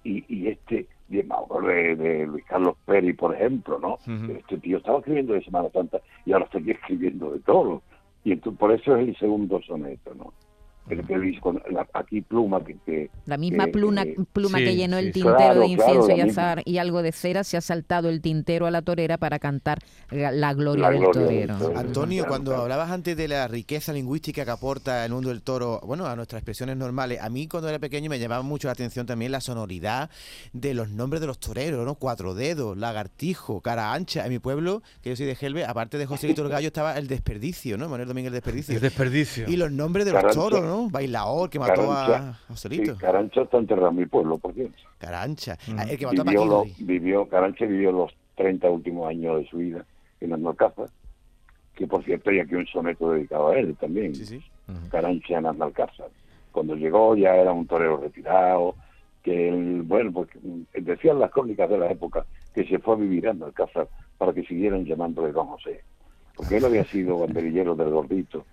Y, 0.04 0.24
y 0.28 0.50
este, 0.50 0.86
de, 1.18 1.24
Mauro, 1.24 1.68
de, 1.68 1.96
de 1.96 2.26
Luis 2.28 2.46
Carlos 2.46 2.76
Peri, 2.86 3.14
por 3.14 3.34
ejemplo, 3.36 3.80
¿no? 3.80 3.94
Ujú. 3.94 4.32
Este 4.34 4.58
tío 4.58 4.78
estaba 4.78 5.00
escribiendo 5.00 5.34
de 5.34 5.44
Semana 5.44 5.70
Santa 5.70 6.00
y 6.26 6.34
ahora 6.34 6.46
está 6.46 6.58
aquí 6.58 6.72
escribiendo 6.72 7.32
de 7.32 7.40
toro. 7.40 7.82
Y 8.24 8.32
entonces, 8.32 8.60
por 8.60 8.72
eso 8.72 8.96
es 8.96 9.08
el 9.08 9.18
segundo 9.18 9.62
soneto, 9.62 10.14
¿no? 10.16 10.34
Que 10.88 10.96
dice, 11.20 11.40
con 11.40 11.62
la- 11.72 11.88
aquí 11.94 12.20
pluma 12.22 12.62
que, 12.64 12.76
que 12.86 13.10
La 13.26 13.38
misma 13.38 13.66
que- 13.68 13.72
pluma, 13.72 14.04
que- 14.04 14.18
pluma 14.34 14.58
sí, 14.58 14.66
que 14.66 14.76
llenó 14.76 15.00
sí, 15.00 15.06
el 15.06 15.14
tintero 15.14 15.38
Claro, 15.38 15.60
de 15.62 15.68
incienso 15.68 16.10
y 16.12 16.14
misma. 16.16 16.32
azar 16.32 16.62
y 16.66 16.78
algo 16.78 17.02
de 17.02 17.12
cera, 17.14 17.46
se 17.46 17.56
ha 17.56 17.62
saltado 17.62 18.10
el 18.10 18.20
tintero 18.22 18.66
a 18.68 18.72
la 18.72 18.82
torera 18.82 19.18
para 19.18 19.40
cantar 19.40 19.80
la 20.12 20.54
gloria, 20.54 20.84
La 20.84 20.90
del, 20.92 21.00
gloria 21.00 21.22
del 21.22 21.48
torero. 21.58 21.78
Antonio, 21.80 22.26
cuando 22.28 22.56
hablabas 22.58 22.92
antes 22.92 23.16
de 23.16 23.30
la 23.30 23.48
riqueza 23.48 23.94
lingüística 23.94 24.44
que 24.44 24.52
aporta 24.52 25.06
el 25.06 25.14
mundo 25.14 25.30
del 25.30 25.42
toro, 25.42 25.80
bueno, 25.86 26.06
a 26.06 26.16
nuestras 26.18 26.42
expresiones 26.42 26.76
normales, 26.76 27.22
a 27.22 27.30
mí 27.30 27.48
cuando 27.48 27.70
era 27.70 27.80
pequeño 27.80 28.10
me 28.10 28.20
llamaba 28.20 28.42
mucho 28.44 28.68
la 28.68 28.74
atención 28.74 29.06
también 29.06 29.32
la 29.32 29.40
sonoridad 29.40 30.10
de 30.52 30.74
los 30.74 30.90
nombres 30.90 31.22
de 31.22 31.28
los 31.28 31.40
toreros, 31.40 31.86
¿no? 31.86 31.96
Cuatro 31.96 32.36
dedos, 32.36 32.78
lagartijo, 32.78 33.62
cara 33.62 33.94
ancha. 33.94 34.26
En 34.26 34.32
mi 34.34 34.40
pueblo, 34.40 34.84
que 35.02 35.12
yo 35.12 35.16
soy 35.16 35.28
de 35.28 35.36
Gelbe, 35.36 35.64
aparte 35.66 35.98
de 35.98 36.06
Joselito 36.06 36.42
el 36.44 36.50
Gallo, 36.50 36.68
estaba 36.68 36.98
el 36.98 37.08
desperdicio, 37.08 37.78
¿no? 37.78 37.88
Manuel 37.88 38.10
Domínguez 38.10 38.28
el 38.32 38.34
desperdicio. 38.34 38.76
El 38.76 38.82
desperdicio. 38.82 39.46
Y 39.48 39.56
los 39.56 39.72
nombres 39.72 40.06
de 40.06 40.12
los 40.12 40.34
toros, 40.36 40.62
¿no? 40.62 40.73
Bailaor, 40.92 41.50
que 41.50 41.60
mató 41.60 41.92
a 41.92 42.06
Carancha. 42.08 42.40
Joselito. 42.48 42.94
Sí, 42.94 43.00
Carancha 43.00 43.42
está 43.42 43.58
enterrado 43.58 43.90
en 43.90 43.96
mi 43.98 44.06
pueblo, 44.06 44.38
por 44.38 44.54
cierto. 44.54 44.78
Carancha. 44.98 45.58
Mm. 45.68 45.80
El 45.90 45.98
que 45.98 46.06
mató 46.06 46.22
a 46.22 46.26
vivió, 46.26 46.46
lo- 46.46 46.60
Paquirri. 46.64 46.84
vivió, 46.86 47.28
Caranche 47.30 47.66
vivió 47.68 47.92
los 47.92 48.12
30 48.36 48.70
últimos 48.70 49.10
años 49.10 49.38
de 49.38 49.48
su 49.50 49.58
vida 49.58 49.86
en 50.22 50.34
Andalcázar, 50.34 50.88
que 51.76 51.88
por 51.88 52.04
cierto 52.04 52.30
hay 52.30 52.40
aquí 52.40 52.56
un 52.56 52.66
soneto 52.68 53.12
dedicado 53.12 53.50
a 53.50 53.58
él 53.60 53.76
también, 53.80 54.16
Sí, 54.16 54.26
sí. 54.26 54.38
Ujú. 54.68 54.90
Caranche 54.90 55.34
en 55.34 55.46
Andalcázar. 55.46 56.10
Cuando 56.52 56.76
llegó 56.76 57.16
ya 57.16 57.36
era 57.36 57.52
un 57.52 57.66
torero 57.68 57.98
retirado, 57.98 58.76
que 59.24 59.50
él, 59.50 59.82
bueno, 59.84 60.12
pues 60.12 60.30
mm, 60.42 60.62
decían 60.82 61.20
las 61.20 61.32
crónicas 61.32 61.70
de 61.70 61.78
la 61.78 61.90
época 61.92 62.26
que 62.54 62.66
se 62.66 62.78
fue 62.80 62.96
a 62.96 62.98
vivir 62.98 63.28
a 63.28 63.32
Andalcázar 63.32 63.88
para 64.18 64.34
que 64.34 64.44
siguieran 64.44 64.86
llamándole 64.86 65.32
Don 65.32 65.48
José, 65.48 65.82
porque 66.36 66.58
él 66.58 66.66
había 66.66 66.84
sido 66.86 67.18
banderillero 67.20 67.76
del 67.76 67.90
gordito 67.90 68.46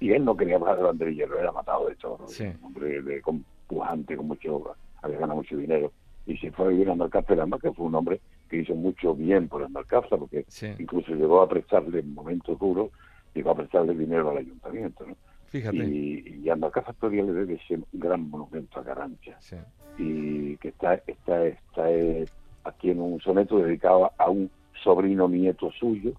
y 0.00 0.10
él 0.12 0.24
no 0.24 0.36
quería 0.36 0.56
hablar 0.56 0.76
de 0.78 0.82
banderillero, 0.84 1.38
era 1.38 1.52
matado 1.52 1.88
de 1.88 1.94
toro, 1.96 2.26
Sí. 2.28 2.44
un 2.44 2.64
hombre 2.64 3.02
de, 3.02 3.20
con- 3.20 3.44
pujante, 3.66 4.16
con 4.16 4.26
mucho, 4.26 4.74
había 5.02 5.18
ganado 5.18 5.36
mucho 5.36 5.56
dinero 5.56 5.92
y 6.26 6.36
se 6.38 6.50
fue 6.50 6.66
a 6.66 6.68
vivir 6.70 6.88
a 6.88 6.92
Andalcázar, 6.92 7.38
además 7.38 7.60
que 7.60 7.72
fue 7.72 7.86
un 7.86 7.94
hombre 7.94 8.20
que 8.48 8.56
hizo 8.62 8.74
mucho 8.74 9.14
bien 9.14 9.48
por 9.48 9.62
Andalcázar, 9.62 10.18
porque 10.18 10.44
Sí. 10.48 10.66
incluso 10.78 11.14
llegó 11.14 11.40
a 11.42 11.48
prestarle 11.48 12.00
en 12.00 12.12
momentos 12.12 12.58
duros, 12.58 12.90
llegó 13.32 13.50
a 13.50 13.54
prestarle 13.56 13.94
dinero 13.94 14.30
al 14.30 14.38
ayuntamiento, 14.38 15.06
¿no? 15.06 15.16
Fíjate. 15.46 15.76
Y, 15.76 16.42
y 16.44 16.50
todavía 16.98 17.22
le 17.24 17.32
debe 17.32 17.54
ese 17.54 17.80
gran 17.92 18.28
monumento 18.28 18.80
a 18.80 18.82
Garancha, 18.82 19.36
Sí. 19.40 19.56
y 19.98 20.56
que 20.56 20.68
está, 20.68 20.94
está, 21.06 21.46
está 21.46 21.92
eh, 21.92 22.26
aquí 22.64 22.90
en 22.90 23.00
un 23.00 23.20
soneto 23.20 23.58
dedicado 23.58 24.10
a 24.18 24.30
un 24.30 24.50
sobrino 24.82 25.28
nieto 25.28 25.70
suyo, 25.72 26.12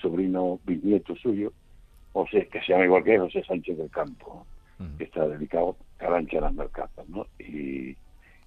sobrino 0.00 0.60
bisnieto 0.64 1.14
suyo, 1.16 1.52
o 2.12 2.26
sea, 2.26 2.44
que 2.46 2.60
se 2.60 2.72
llama 2.72 2.84
igual 2.84 3.04
que 3.04 3.18
José 3.18 3.42
Sánchez 3.44 3.78
del 3.78 3.90
Campo, 3.90 4.46
¿no? 4.78 4.84
Ujú. 4.86 4.96
que 4.98 5.04
está 5.04 5.26
dedicado 5.28 5.76
a 5.98 6.04
Garancha 6.04 6.38
en 6.38 6.44
Andalcázar, 6.44 7.04
¿no? 7.08 7.26
Y, 7.38 7.90
y 7.90 7.96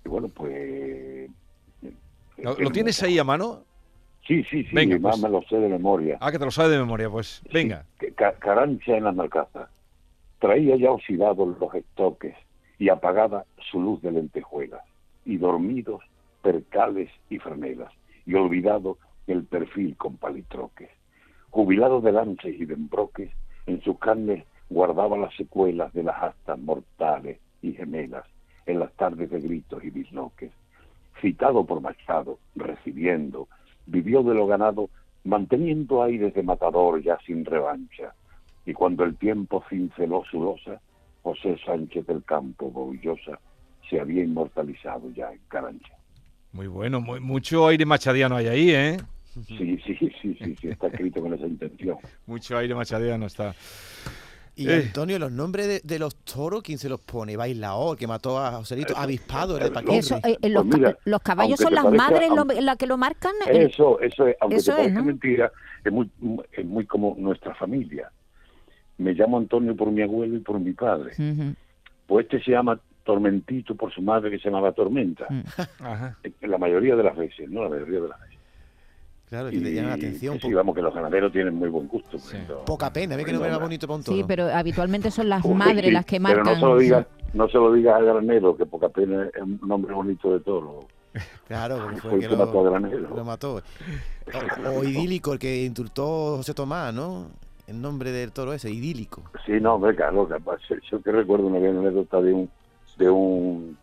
bueno, 0.10 0.28
pues... 0.30 1.30
¿Lo, 2.38 2.56
lo 2.60 2.70
tienes 2.72 3.02
ahí 3.04 3.18
a 3.18 3.24
mano? 3.24 3.64
Sí, 4.28 4.44
sí, 4.50 4.64
sí, 4.64 4.70
Venga, 4.76 4.98
más 5.00 5.20
pues. 5.20 5.24
me 5.24 5.30
lo 5.30 5.42
sé 5.44 5.56
de 5.58 5.70
memoria. 5.70 6.18
Ah, 6.20 6.32
que 6.32 6.40
te 6.40 6.46
lo 6.46 6.52
sabes 6.52 6.72
de 6.72 6.80
memoria, 6.80 7.10
pues. 7.10 7.42
Venga. 7.54 7.86
Sí, 8.00 8.08
Ca- 8.14 8.34
Carancha 8.40 8.98
en 8.98 9.06
Andalcázar 9.08 9.70
traía 10.40 10.76
ya 10.76 10.92
oxidados 10.92 11.58
los 11.60 11.74
estoques 11.74 12.36
y 12.78 12.90
apagada 12.90 13.46
su 13.72 13.80
luz 13.82 14.02
de 14.02 14.12
lentejuelas, 14.12 14.82
y 15.24 15.38
dormidos 15.38 16.04
percales 16.42 17.10
y 17.30 17.40
franelas, 17.40 17.92
y 18.26 18.34
olvidado 18.36 18.98
el 19.28 19.46
perfil 19.46 19.96
con 19.96 20.18
palitroques. 20.18 20.90
Jubilado 21.52 22.02
de 22.02 22.12
lances 22.12 22.54
y 22.60 22.66
de 22.66 22.74
embroques, 22.74 23.32
en 23.68 23.82
sus 23.82 23.98
carnes 24.00 24.44
guardaba 24.70 25.18
las 25.18 25.34
secuelas 25.36 25.94
de 25.94 26.04
las 26.04 26.22
astas 26.22 26.60
mortales 26.60 27.40
y 27.62 27.74
gemelas, 27.74 28.26
en 28.66 28.80
las 28.80 28.92
tardes 28.94 29.30
de 29.30 29.40
gritos 29.42 29.84
y 29.84 29.90
bisloques. 29.90 30.52
Citado 31.22 31.66
por 31.66 31.82
Machado, 31.82 32.40
recibiendo, 32.56 33.48
vivió 33.86 34.24
de 34.24 34.34
lo 34.34 34.48
ganado, 34.48 34.90
manteniendo 35.24 36.04
aires 36.04 36.34
de 36.34 36.44
matador 36.44 37.02
ya 37.02 37.18
sin 37.26 37.46
revancha. 37.46 38.14
Y 38.66 38.74
cuando 38.74 39.04
el 39.04 39.16
tiempo 39.18 39.64
cinceló 39.70 40.24
su 40.30 40.42
losa, 40.44 40.82
José 41.24 41.58
Sánchez 41.66 42.06
del 42.08 42.24
Campo, 42.24 42.68
orgullosa, 42.68 43.40
se 43.90 44.00
había 44.00 44.24
inmortalizado 44.24 45.10
ya 45.12 45.32
en 45.32 45.40
Carancha. 45.48 45.94
Muy 46.52 46.68
bueno, 46.68 47.02
muy- 47.02 47.20
mucho 47.20 47.68
aire 47.68 47.86
machadiano 47.86 48.36
hay 48.36 48.48
ahí, 48.48 48.72
¿eh? 48.72 48.98
Sí, 49.48 49.77
sí, 49.86 49.96
sí, 50.00 50.12
sí, 50.22 50.56
sí, 50.62 50.68
está 50.70 50.88
escrito 50.88 51.22
con 51.22 51.34
esa 51.34 51.46
intención. 51.46 51.98
Mucho 52.25 52.58
aire 52.58 52.74
machadiano 52.75 53.25
está. 53.25 53.54
Y 54.58 54.70
Eh. 54.70 54.84
Antonio, 54.86 55.20
los 55.20 55.34
nombres 55.34 55.68
de, 55.68 55.82
de 55.84 56.00
los 56.00 56.15
toros, 56.15 56.63
¿quién 56.63 56.77
se 56.77 56.88
los 56.88 57.01
pone? 57.01 57.36
Bailaor, 57.36 57.98
que 57.98 58.08
mató 58.08 58.39
a 58.39 58.54
Joselito, 58.54 58.96
Avispado, 58.96 59.56
el 59.58 59.63
de 59.63 59.65
Eso, 59.65 59.74
Paquirri. 59.74 59.98
Eso, 59.98 60.15
eh, 60.24 60.38
eh, 60.42 60.50
los, 60.50 60.65
Pues 60.65 60.77
mira, 60.80 60.98
los 61.04 61.22
caballos 61.22 61.60
son 61.60 61.74
las 61.74 61.84
parezca- 61.84 61.98
madres 62.10 62.30
lo- 62.30 62.38
aunque- 62.39 62.62
la 62.62 62.75
que 62.77 62.88
lo 62.88 62.98
marcan. 62.98 63.34
el- 63.48 63.58
Eso, 63.63 64.00
eso 64.00 64.27
es, 64.27 64.38
aunque 64.39 64.56
Eso 64.56 64.72
te 64.72 64.72
es, 64.72 64.77
parezca 64.84 65.00
¿no? 65.01 65.06
mentira, 65.06 65.51
es 65.84 65.92
muy, 65.92 66.10
es 66.54 66.65
muy 66.65 66.86
como 66.86 67.15
nuestra 67.20 67.54
familia. 67.56 68.10
Me 68.98 69.12
llamo 69.13 69.38
Antonio 69.38 69.75
por 69.75 69.92
mi 69.92 70.01
abuelo 70.04 70.38
y 70.38 70.39
por 70.39 70.58
mi 70.58 70.72
padre. 70.72 71.12
Pues 72.08 72.24
este 72.25 72.42
se 72.42 72.51
llama 72.51 72.80
Tormentito 73.04 73.75
por 73.75 73.94
su 73.94 74.01
madre 74.01 74.32
que 74.32 74.39
se 74.39 74.46
llamaba 74.46 74.72
Tormenta. 74.72 75.27
Mm. 75.30 75.44
La 76.48 76.58
mayoría 76.58 76.96
de 76.96 77.04
las 77.04 77.18
veces, 77.18 77.50
¿no? 77.50 77.62
La 77.63 77.70
mayoría 77.70 78.00
de 78.00 78.08
las 78.08 78.22
veces. 78.22 78.35
Claro, 79.36 79.50
que 79.51 79.60
te 79.60 79.74
llama 79.74 79.89
la 79.89 79.96
atención. 79.96 80.39
sí, 80.39 80.54
vamos, 80.54 80.74
que 80.75 80.82
los 80.82 80.94
ganaderos 80.94 81.32
tienen 81.34 81.56
muy 81.56 81.68
buen 81.70 81.88
gusto. 81.88 82.18
Sí. 82.18 82.38
Poca 82.65 82.92
pena, 82.94 83.15
ve 83.18 83.25
que 83.25 83.34
no 83.34 83.42
me 83.42 83.50
va 83.50 83.58
bonito 83.58 83.86
para 83.86 83.98
un 83.98 84.04
toro. 84.04 84.15
Sí, 84.18 84.24
pero 84.25 84.46
habitualmente 84.48 85.12
son 85.12 85.27
las 85.27 85.42
Pues 85.46 85.56
madres 85.56 85.86
sí, 85.86 85.92
las 85.92 86.06
que 86.06 86.22
Pero 86.22 86.44
marcan. 86.44 86.54
no 86.54 86.60
se 86.60 86.65
lo 86.65 86.77
digas, 86.77 87.08
no 87.34 87.48
se 87.50 87.58
lo 87.58 87.74
digas 87.74 87.96
a 87.96 88.00
Granero, 88.01 88.56
que 88.56 88.65
poca 88.65 88.88
pena 88.89 89.25
es 89.34 89.42
un 89.42 89.60
nombre 89.68 89.94
bonito 89.94 90.32
de 90.34 90.39
toro. 90.39 90.80
Claro, 91.48 91.77
porque 91.84 92.01
Fue 92.01 92.10
fue 92.12 92.13
el 92.15 92.20
que 92.22 92.27
que 92.30 92.36
mató 92.38 92.60
a 92.60 92.63
lo, 92.63 92.72
Granero. 92.72 93.10
lo 93.15 93.25
mató. 93.25 93.62
O, 94.65 94.80
o 94.80 94.84
idílico, 94.84 95.34
el 95.34 95.39
que 95.39 95.63
insultó 95.65 96.38
José 96.38 96.54
Tomás, 96.56 96.94
¿no? 96.94 97.27
El 97.68 97.80
nombre 97.82 98.12
del 98.12 98.32
toro 98.32 98.54
ese, 98.54 98.72
idílico. 98.72 99.22
Sí, 99.46 99.54
no, 99.62 99.75
hombre, 99.75 99.96
claro, 99.96 100.27
capaz. 100.27 100.58
Yo, 100.70 100.75
yo 100.92 101.01
que 101.01 101.12
recuerdo 101.12 101.48
una 101.48 101.60
vez 101.60 101.72
una 101.72 101.82
anécdota 101.82 102.22
de 102.22 102.34
un, 102.34 102.50
de 102.98 103.10
un, 103.10 103.77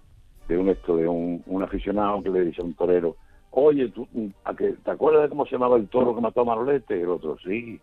de 0.48 0.58
un 0.58 0.68
esto, 0.68 0.96
de 0.96 1.06
un, 1.08 1.42
un 1.46 1.62
aficionado 1.62 2.22
que 2.22 2.30
le 2.30 2.40
dice 2.44 2.60
a 2.60 2.64
un 2.64 2.74
torero, 2.74 3.16
oye, 3.52 3.88
¿tú, 3.88 4.06
a 4.44 4.54
que, 4.54 4.72
¿te 4.84 4.90
acuerdas 4.90 5.22
de 5.24 5.28
cómo 5.30 5.44
se 5.46 5.52
llamaba 5.52 5.76
el 5.76 5.88
toro 5.88 6.14
que 6.14 6.20
mató 6.20 6.40
a 6.40 6.44
Manolete? 6.44 6.98
Y 6.98 7.02
el 7.02 7.08
otro, 7.10 7.36
sí. 7.44 7.80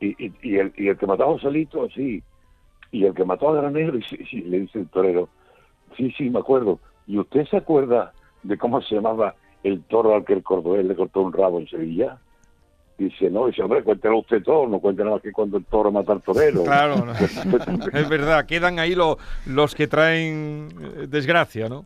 Y, 0.00 0.06
y, 0.26 0.32
y 0.42 0.56
el, 0.58 0.72
y 0.76 0.88
el 0.88 0.98
que 0.98 1.06
mató 1.06 1.24
a 1.24 1.26
Joselito, 1.26 1.88
sí. 1.90 2.22
Y 2.90 3.04
el 3.04 3.14
que 3.14 3.24
mató 3.24 3.48
a 3.50 3.54
Granero, 3.54 3.96
y 3.96 4.02
sí, 4.02 4.18
sí, 4.30 4.40
le 4.42 4.60
dice 4.60 4.80
el 4.80 4.88
torero, 4.88 5.28
sí, 5.96 6.12
sí, 6.18 6.28
me 6.28 6.40
acuerdo. 6.40 6.80
¿Y 7.06 7.18
usted 7.18 7.46
se 7.46 7.56
acuerda 7.56 8.12
de 8.42 8.58
cómo 8.58 8.82
se 8.82 8.94
llamaba 8.96 9.34
el 9.62 9.82
toro 9.84 10.14
al 10.14 10.24
que 10.24 10.32
el 10.34 10.42
cordobés 10.42 10.84
le 10.84 10.94
cortó 10.96 11.20
un 11.22 11.32
rabo 11.32 11.58
en 11.60 11.68
Sevilla? 11.68 12.18
Dice, 12.98 13.30
no, 13.30 13.46
dice, 13.46 13.62
hombre, 13.62 13.82
cuéntelo 13.82 14.18
usted 14.18 14.42
todo, 14.42 14.66
no 14.68 14.78
cuente 14.78 15.02
nada 15.02 15.18
que 15.20 15.32
cuando 15.32 15.56
el 15.56 15.64
toro 15.64 15.90
mata 15.90 16.12
al 16.12 16.22
torero. 16.22 16.62
Claro, 16.64 17.06
no. 17.06 17.12
es 17.92 18.08
verdad, 18.08 18.44
quedan 18.46 18.78
ahí 18.78 18.94
lo- 18.94 19.16
los 19.46 19.74
que 19.74 19.86
traen 19.88 20.68
eh, 20.80 21.06
desgracia, 21.08 21.68
¿no? 21.68 21.84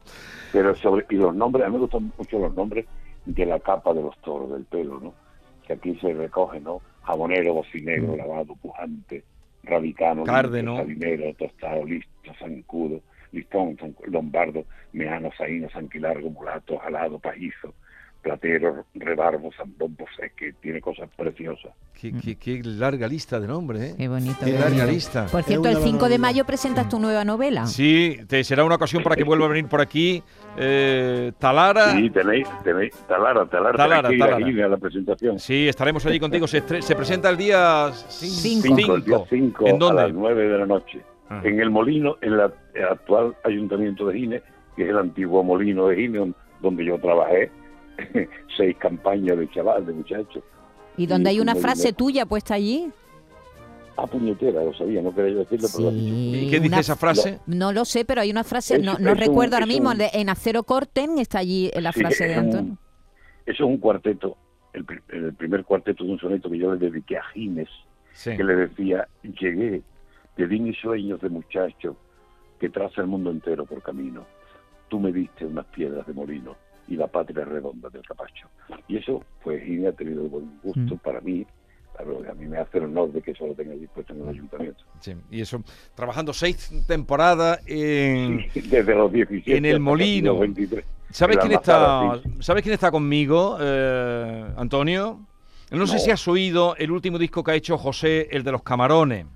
Pero 0.53 0.75
sobre, 0.75 1.07
y 1.11 1.15
los 1.17 1.35
nombres, 1.35 1.65
a 1.65 1.69
mí 1.69 1.75
me 1.75 1.81
gustan 1.83 2.13
mucho 2.19 2.39
los 2.39 2.55
nombres 2.55 2.87
de 3.27 3.45
la 3.47 3.61
capa 3.61 3.93
de 3.93 4.03
los 4.03 4.17
toros, 4.19 4.51
del 4.53 4.65
pelo, 4.65 5.01
¿no? 5.01 5.15
Que 5.67 5.75
aquí 5.75 5.97
se 6.01 6.13
recoge, 6.15 6.61
¿no? 6.61 6.81
Jabonero, 7.03 7.55
bocinero, 7.55 8.17
lavado, 8.17 8.55
pujante, 8.57 9.25
radicano, 9.63 10.25
Cárdeno. 10.25 10.77
salinero, 10.77 11.35
tostado, 11.35 11.85
listo, 11.85 12.33
zancudo, 12.39 13.01
listón, 13.33 13.77
lombardo, 14.07 14.65
mejano, 14.93 15.31
saíno, 15.37 15.69
sanquilargo, 15.71 16.31
mulato, 16.31 16.79
jalado, 16.79 17.19
pajizo, 17.19 17.75
plateros, 18.27 18.85
rebarbos, 18.95 19.55
zambombos, 19.57 20.09
es 20.21 20.33
que 20.33 20.53
tiene 20.55 20.81
cosas 20.81 21.09
preciosas. 21.17 21.73
Qué, 21.99 22.13
qué- 22.13 22.35
qué 22.37 22.61
larga 22.65 23.07
lista 23.07 23.39
de 23.39 23.47
nombres, 23.47 23.83
¿eh? 23.83 23.95
Qué 23.97 24.09
bonito. 24.09 24.37
Qué 24.45 24.51
larga 24.53 24.69
bonito. 24.69 24.87
lista. 24.87 25.27
Por 25.31 25.45
cierto, 25.45 25.69
el 25.69 25.77
una 25.77 25.85
5 25.87 26.09
de 26.09 26.19
mayo 26.19 26.45
presentas 26.45 26.89
tu 26.89 26.99
nueva 26.99 27.25
novela. 27.25 27.67
Sí, 27.67 28.19
te 28.29 28.43
será 28.43 28.65
una 28.65 28.75
ocasión 28.75 29.05
para 29.05 29.15
que 29.15 29.23
vuelva 29.23 29.47
a 29.47 29.49
venir 29.51 29.67
por 29.69 29.81
aquí. 29.81 30.25
eh, 30.57 31.33
Talara. 31.39 31.93
Sí, 31.93 32.11
tenéis, 32.11 32.49
tenéis, 32.65 32.93
Talara, 33.07 33.47
Talara, 33.47 33.77
Talara, 33.77 34.09
que 34.09 34.15
ir 34.17 34.21
Talara. 34.21 34.45
allí 34.45 34.61
a 34.61 34.69
la 34.69 34.77
presentación. 34.77 35.39
Sí, 35.39 35.69
estaremos 35.69 36.05
allí 36.07 36.19
contigo. 36.19 36.49
Se, 36.49 36.61
se 36.83 36.97
presenta 36.97 37.31
el 37.31 37.37
día 37.37 37.91
Cinco. 37.93 38.75
Cinco, 38.77 38.95
el 38.97 39.05
día 39.05 39.19
5 39.31 39.67
¿En 39.69 39.77
a 39.77 39.79
las 39.79 39.79
dónde? 39.79 40.13
9 40.15 40.49
de 40.49 40.59
la 40.59 40.67
noche. 40.67 41.01
Ah. 41.29 41.41
En 41.45 41.61
el 41.61 41.71
molino, 41.71 42.17
en 42.23 42.37
la- 42.39 42.53
el 42.75 42.85
actual 42.85 43.37
ayuntamiento 43.45 44.07
de 44.09 44.19
Gine, 44.19 44.43
que 44.77 44.83
es 44.83 44.89
el 44.91 44.99
antiguo 44.99 45.45
molino 45.45 45.87
de 45.89 45.97
Gine, 45.97 46.33
donde 46.61 46.85
yo 46.85 46.99
trabajé 46.99 47.51
seis 48.57 48.77
campañas 48.79 49.39
de 49.39 49.49
chaval, 49.51 49.87
de 49.87 49.93
muchachos. 49.93 50.43
Y 50.97 51.07
donde 51.07 51.31
hay 51.31 51.41
una 51.41 51.55
frase 51.55 51.93
tuya 51.93 52.27
puesta 52.27 52.55
allí. 52.55 52.91
Ah, 53.99 54.07
puñetera, 54.07 54.63
lo 54.63 54.75
sabía, 54.75 55.01
no 55.01 55.15
quería 55.15 55.39
decirlo, 55.39 55.69
pero 55.75 55.91
lo. 55.91 55.97
¿Y 55.97 56.49
qué 56.51 56.57
dice 56.61 56.69
una- 56.69 56.81
esa 56.81 56.97
frase? 56.97 57.41
No 57.47 57.73
lo 57.73 57.85
sé, 57.87 58.05
pero 58.05 58.21
hay 58.21 58.31
una 58.31 58.45
frase, 58.45 58.77
Es- 58.77 58.83
no, 58.83 58.93
es 58.93 59.01
no 59.01 59.13
un- 59.13 59.17
recuerdo 59.19 59.57
ahora 59.57 59.67
mismo, 59.67 59.91
un- 59.91 60.01
en 60.01 60.29
Acero 60.29 60.65
Corten 60.65 61.19
está 61.19 61.39
allí 61.39 61.71
la 61.81 61.93
Sí, 61.93 62.01
frase 62.01 62.29
de 62.29 62.35
un- 62.39 62.45
Antonio. 62.45 62.79
Eso 63.47 63.65
es 63.65 63.71
un 63.71 63.79
cuarteto, 63.79 64.37
el, 64.75 64.85
pri- 64.85 65.01
el 65.09 65.33
primer 65.35 65.65
cuarteto 65.65 66.05
de 66.05 66.11
un 66.13 66.19
soneto 66.19 66.51
que 66.51 66.59
yo 66.59 66.75
le 66.75 66.79
dediqué 66.79 67.17
a 67.17 67.23
Gines, 67.33 67.69
Sí. 68.13 68.37
que 68.37 68.45
le 68.45 68.57
decía, 68.57 69.09
llegué, 69.23 69.81
te 70.37 70.47
di 70.47 70.61
mis 70.61 70.79
sueños 70.79 71.21
de 71.23 71.31
muchacho, 71.31 71.97
que 72.61 72.69
traza 72.69 73.01
el 73.01 73.07
mundo 73.07 73.31
entero 73.31 73.65
por 73.65 73.83
camino. 73.83 74.27
Tú 74.89 75.01
me 75.01 75.11
diste 75.11 75.47
unas 75.47 75.65
piedras 75.67 76.07
de 76.07 76.13
molino 76.13 76.55
y 76.89 76.97
la 76.97 77.07
patria 77.07 77.45
redonda 77.45 77.89
del 77.91 78.03
capacho. 78.03 78.49
Y 78.89 78.97
eso, 78.99 79.23
pues 79.43 79.63
Gines 79.65 79.93
ha 79.93 79.97
tenido 79.97 80.23
buen 80.25 80.59
gusto 80.63 80.95
Mm. 80.95 80.99
para 80.99 81.21
mí, 81.21 81.45
claro, 81.95 82.23
a 82.31 82.35
mí 82.35 82.47
me 82.47 82.59
hace 82.59 82.79
el 82.79 82.85
honor 82.85 83.13
de 83.13 83.23
que 83.23 83.33
eso 83.33 83.47
lo 83.47 83.55
tenga 83.55 83.73
dispuesto 83.75 84.13
en 84.13 84.23
el 84.23 84.29
ayuntamiento. 84.29 84.85
Sí, 85.01 85.15
Y 85.31 85.41
eso, 85.41 85.63
trabajando 85.95 86.33
seis 86.33 86.71
temporadas 86.87 87.61
en... 87.67 88.47
Desde 88.55 88.95
los 88.95 89.13
17 89.13 89.57
En 89.57 89.65
el 89.65 89.81
molino. 89.81 90.33
los 90.33 90.41
23. 90.41 90.85
¿Sabes 91.11 91.39
quién 91.39 91.53
está, 91.53 92.21
sí. 92.23 92.31
¿Sabes 92.41 92.63
quién 92.63 92.75
está 92.75 92.91
conmigo, 92.91 93.57
eh, 93.61 94.45
Antonio? 94.57 95.21
No, 95.71 95.87
sé 95.87 95.95
No. 95.95 96.01
si 96.01 96.11
has 96.11 96.27
oído 96.29 96.77
el 96.77 96.91
último 96.91 97.19
disco 97.19 97.43
que 97.43 97.51
ha 97.53 97.55
hecho 97.55 97.77
José, 97.79 98.29
el 98.31 98.43
de 98.45 98.53
los 98.53 98.63
camarones. 98.63 99.27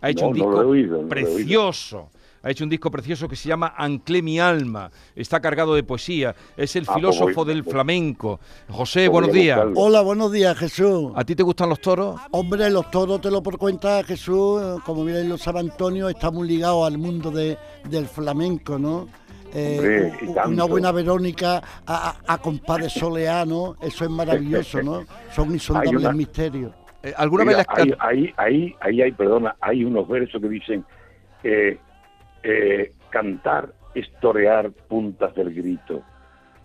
Ha 0.00 0.10
hecho 0.10 0.24
No, 0.24 0.28
un 0.30 0.34
disco 0.34 0.50
no 0.62 0.68
oído. 0.68 1.08
precioso. 1.08 2.10
Ha 2.44 2.50
hecho 2.50 2.64
un 2.64 2.70
disco 2.70 2.90
precioso 2.90 3.28
que 3.28 3.36
se 3.36 3.48
llama 3.48 3.72
Anclé 3.76 4.20
mi 4.20 4.40
alma. 4.40 4.90
Está 5.14 5.40
cargado 5.40 5.74
de 5.74 5.82
poesía. 5.84 6.34
Es 6.56 6.74
el 6.74 6.82
Ah, 6.82 6.86
pues 6.86 6.96
filósofo 6.96 7.44
voy- 7.44 7.46
del 7.54 7.62
voy- 7.62 7.72
flamenco. 7.72 8.40
José, 8.68 9.00
voy 9.00 9.06
a 9.06 9.10
buenos 9.10 9.32
días. 9.32 9.60
Hola, 9.76 10.00
buenos 10.00 10.32
días, 10.32 10.56
Jesús. 10.58 11.12
¿A 11.14 11.24
ti 11.24 11.36
te 11.36 11.42
gustan 11.44 11.68
los 11.68 11.80
toros? 11.80 12.20
Hombre, 12.32 12.68
los 12.70 12.90
toros 12.90 13.20
te 13.20 13.30
lo 13.30 13.42
por 13.42 13.58
cuenta, 13.58 14.02
Jesús, 14.02 14.60
como 14.84 15.04
bien 15.04 15.28
lo 15.28 15.38
sabe 15.38 15.60
Antonio, 15.60 16.08
está 16.08 16.30
muy 16.32 16.48
ligado 16.48 16.84
al 16.84 16.98
mundo 16.98 17.30
de, 17.30 17.56
del 17.88 18.06
flamenco, 18.06 18.78
¿no? 18.78 19.06
Eh, 19.54 20.10
Hombre, 20.18 20.42
una 20.46 20.64
buena 20.64 20.92
Verónica 20.92 21.62
a, 21.86 22.16
a, 22.26 22.34
a 22.34 22.38
compás 22.38 22.78
de 22.80 22.90
soleano, 22.90 23.76
eso 23.82 24.04
es 24.04 24.10
maravilloso, 24.10 24.82
¿no? 24.82 25.04
Son 25.30 25.52
insondables 25.52 25.94
una- 26.00 26.12
misterios. 26.12 26.72
Eh, 27.04 27.12
¿Alguna 27.16 27.44
Mira, 27.44 27.58
vez 27.58 27.66
las 27.68 27.78
ahí, 28.00 28.32
ahí, 28.36 28.74
ahí 28.80 29.02
hay, 29.02 29.12
perdona, 29.12 29.54
hay 29.60 29.84
unos 29.84 30.08
versos 30.08 30.40
que 30.40 30.48
dicen 30.48 30.84
eh, 31.44 31.78
eh, 32.42 32.92
cantar 33.10 33.72
es 33.94 34.06
torear 34.20 34.70
puntas 34.70 35.34
del 35.34 35.52
grito, 35.54 36.02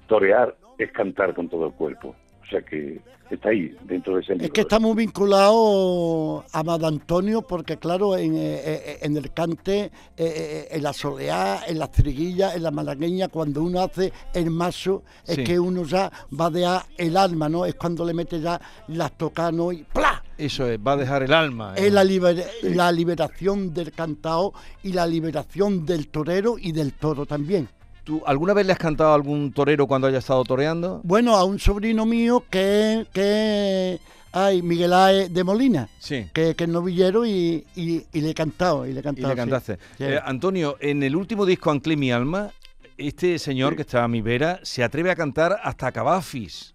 torear 0.07 0.55
es 0.77 0.91
cantar 0.91 1.33
con 1.33 1.49
todo 1.49 1.67
el 1.67 1.73
cuerpo. 1.73 2.15
O 2.41 2.49
sea 2.49 2.61
que 2.61 3.01
está 3.29 3.49
ahí, 3.49 3.75
dentro 3.83 4.15
de 4.15 4.21
ese 4.21 4.33
Es 4.35 4.51
que 4.51 4.61
está 4.61 4.79
muy 4.79 4.95
vinculado 4.95 6.45
a 6.53 6.59
Amado 6.59 6.87
Antonio, 6.87 7.41
porque 7.41 7.75
claro, 7.77 8.15
en, 8.15 8.35
eh, 8.35 8.61
eh, 8.63 8.97
en 9.01 9.17
el 9.17 9.33
cante, 9.33 9.91
eh, 10.15 10.67
en 10.71 10.81
la 10.83 10.93
soleá, 10.93 11.63
en 11.67 11.79
las 11.79 11.91
triguillas, 11.91 12.55
en 12.55 12.63
la 12.63 12.71
malagueña, 12.71 13.27
cuando 13.27 13.63
uno 13.63 13.81
hace 13.81 14.13
el 14.33 14.49
mazo, 14.49 15.03
es 15.25 15.35
Sí. 15.35 15.43
que 15.43 15.59
uno 15.59 15.83
ya 15.83 16.09
va 16.39 16.45
a 16.45 16.49
dejar 16.49 16.83
el 16.97 17.17
alma, 17.17 17.49
¿no? 17.49 17.65
Es 17.65 17.75
cuando 17.75 18.05
le 18.05 18.13
mete 18.13 18.39
ya 18.39 18.61
las 18.87 19.11
tocano 19.17 19.73
y 19.73 19.83
¡plá! 19.83 20.23
Eso 20.37 20.67
es, 20.69 20.77
va 20.79 20.93
a 20.93 20.97
dejar 20.97 21.23
el 21.23 21.33
alma. 21.33 21.73
eh. 21.75 21.87
Es 21.87 21.93
la, 21.93 22.03
liber- 22.03 22.45
la 22.63 22.91
liberación 22.91 23.73
del 23.73 23.91
cantao 23.91 24.53
y 24.83 24.93
la 24.93 25.07
liberación 25.07 25.85
del 25.85 26.07
torero 26.09 26.57
y 26.59 26.71
del 26.71 26.93
toro 26.93 27.25
también. 27.25 27.67
¿Tú 28.03 28.21
alguna 28.25 28.53
vez 28.53 28.65
le 28.65 28.71
has 28.73 28.79
cantado 28.79 29.11
a 29.11 29.15
algún 29.15 29.51
torero 29.51 29.85
cuando 29.87 30.07
haya 30.07 30.19
estado 30.19 30.43
toreando? 30.43 31.01
Bueno, 31.03 31.35
a 31.35 31.43
un 31.43 31.59
sobrino 31.59 32.05
mío 32.05 32.43
que, 32.49 33.05
que 33.11 33.99
ay, 34.31 34.61
Miguel 34.61 34.93
Ae 34.93 35.27
de 35.29 35.43
Molina. 35.43 35.89
Sí. 35.99 36.27
que, 36.33 36.55
que 36.55 36.63
es 36.63 36.69
novillero 36.69 37.25
y, 37.25 37.65
y, 37.75 38.03
y 38.13 38.21
le 38.21 38.29
he 38.29 38.33
cantado. 38.33 38.85
Y 38.85 38.93
le 38.93 39.01
he 39.01 39.03
Y 39.11 39.15
le 39.21 39.29
sí. 39.29 39.35
cantaste. 39.35 39.77
Sí. 39.97 40.03
Eh, 40.05 40.19
Antonio, 40.23 40.77
en 40.79 41.03
el 41.03 41.15
último 41.15 41.45
disco 41.45 41.69
Anclé 41.71 41.97
mi 41.97 42.11
alma, 42.11 42.51
este 42.97 43.37
señor 43.39 43.75
que 43.75 43.81
está 43.81 44.03
a 44.03 44.07
mi 44.07 44.21
vera 44.21 44.59
se 44.63 44.83
atreve 44.83 45.11
a 45.11 45.15
cantar 45.15 45.59
hasta 45.61 45.91
Cabafis. 45.91 46.73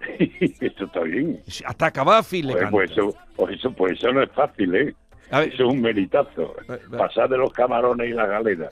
Eso 0.60 0.84
está 0.84 1.00
bien. 1.02 1.40
Hasta 1.64 1.90
Cabafis 1.90 2.44
le 2.44 2.52
Pues, 2.52 2.62
canta. 2.62 2.70
pues 2.72 2.90
eso, 2.92 3.14
pues 3.36 3.58
eso, 3.58 3.72
pues 3.72 3.92
eso 3.98 4.12
no 4.12 4.22
es 4.22 4.30
fácil, 4.32 4.74
¿eh? 4.74 4.94
A 5.30 5.40
ver, 5.40 5.52
Eso 5.54 5.64
es 5.66 5.72
un 5.74 5.80
meritazo. 5.80 6.54
Pasar 6.96 7.28
de 7.28 7.36
los 7.36 7.52
camarones 7.52 8.08
y 8.08 8.12
la 8.12 8.26
galera 8.26 8.68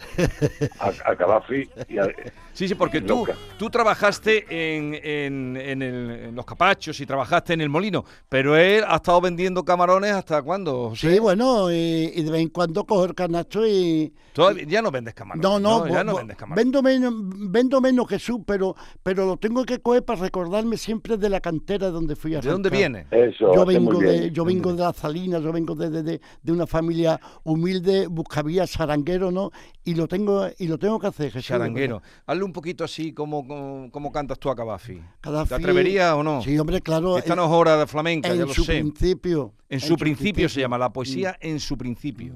a, 0.80 0.88
a 0.88 1.42
y 1.88 1.98
a- 1.98 2.08
sí, 2.52 2.68
sí, 2.68 2.74
porque 2.74 3.00
tú, 3.00 3.26
tú 3.58 3.68
trabajaste 3.70 4.44
en, 4.48 4.94
en- 5.02 5.56
en 5.56 5.82
el- 5.82 6.10
en 6.10 6.34
los 6.34 6.44
capachos 6.46 6.98
y 7.00 7.06
trabajaste 7.06 7.52
en 7.52 7.60
el 7.60 7.68
molino, 7.68 8.04
pero 8.28 8.56
él 8.56 8.84
ha 8.86 8.96
estado 8.96 9.20
vendiendo 9.20 9.64
camarones 9.64 10.12
hasta 10.12 10.42
cuándo. 10.42 10.92
Sí, 10.96 11.18
bueno, 11.18 11.70
y, 11.70 12.12
y 12.14 12.22
de 12.22 12.30
vez 12.30 12.40
en 12.42 12.48
cuando 12.48 12.84
cojo 12.84 13.04
el 13.04 13.14
canasto 13.14 13.66
y... 13.66 14.12
Todavía, 14.32 14.64
ya 14.66 14.82
no 14.82 14.90
vendes 14.90 15.14
camarones. 15.14 15.42
No, 15.42 15.58
no, 15.58 15.86
ya 15.88 15.98
bo- 16.02 16.04
no 16.04 16.16
vendes 16.16 16.36
camarones. 16.36 16.64
vendo 16.64 16.82
menos, 16.82 17.14
vendo 17.50 17.80
menos 17.80 18.08
Jesús, 18.08 18.40
pero, 18.46 18.74
pero 19.02 19.24
lo 19.26 19.36
tengo 19.38 19.64
que 19.64 19.78
coger 19.80 20.04
para 20.04 20.20
recordarme 20.20 20.76
siempre 20.76 21.16
de 21.16 21.28
la 21.30 21.40
cantera 21.40 21.88
donde 21.90 22.16
fui 22.16 22.34
a 22.34 22.40
¿De 22.40 22.50
dónde 22.50 22.68
viene? 22.70 23.06
eso. 23.10 23.54
Yo 23.54 23.64
vengo, 23.64 23.98
de, 23.98 24.30
yo 24.30 24.44
vengo 24.44 24.72
de 24.74 24.82
las 24.82 24.96
Salinas, 24.96 25.42
yo 25.42 25.52
vengo 25.52 25.74
de, 25.74 25.90
de- 25.90 26.02
de- 26.02 26.20
de 26.46 26.52
una 26.52 26.66
familia 26.66 27.20
humilde, 27.42 28.06
buscavía, 28.06 28.66
saranguero, 28.68 29.30
¿no? 29.32 29.50
Y 29.84 29.94
lo 29.96 30.06
tengo 30.06 30.46
y 30.58 30.68
lo 30.68 30.78
tengo 30.78 30.98
que 31.00 31.08
hacer, 31.08 31.32
Jesús. 31.32 31.48
Charanguero. 31.48 32.00
Hazle 32.24 32.44
un 32.44 32.52
poquito 32.52 32.84
así 32.84 33.12
como, 33.12 33.46
como, 33.46 33.90
como 33.90 34.12
cantas 34.12 34.38
tú 34.38 34.48
a 34.48 34.54
Cabafi. 34.56 35.02
Cada 35.20 35.44
¿Te 35.44 35.54
atreverías 35.56 36.14
o 36.14 36.22
no? 36.22 36.40
Sí, 36.42 36.56
hombre, 36.58 36.80
claro. 36.80 37.18
Esta 37.18 37.32
en- 37.32 37.36
no 37.38 37.46
es 37.46 37.50
hora 37.50 37.76
de 37.76 37.86
flamenca, 37.88 38.28
en 38.30 38.38
ya 38.38 38.46
lo 38.46 38.54
su 38.54 38.62
sé. 38.64 38.78
principio. 38.80 39.52
En 39.68 39.80
su 39.80 39.96
principio 39.96 40.48
se 40.48 40.60
llama 40.60 40.78
la 40.78 40.88
Mm. 40.88 40.92
poesía 40.92 41.36
en 41.40 41.58
su 41.58 41.76
principio. 41.76 42.34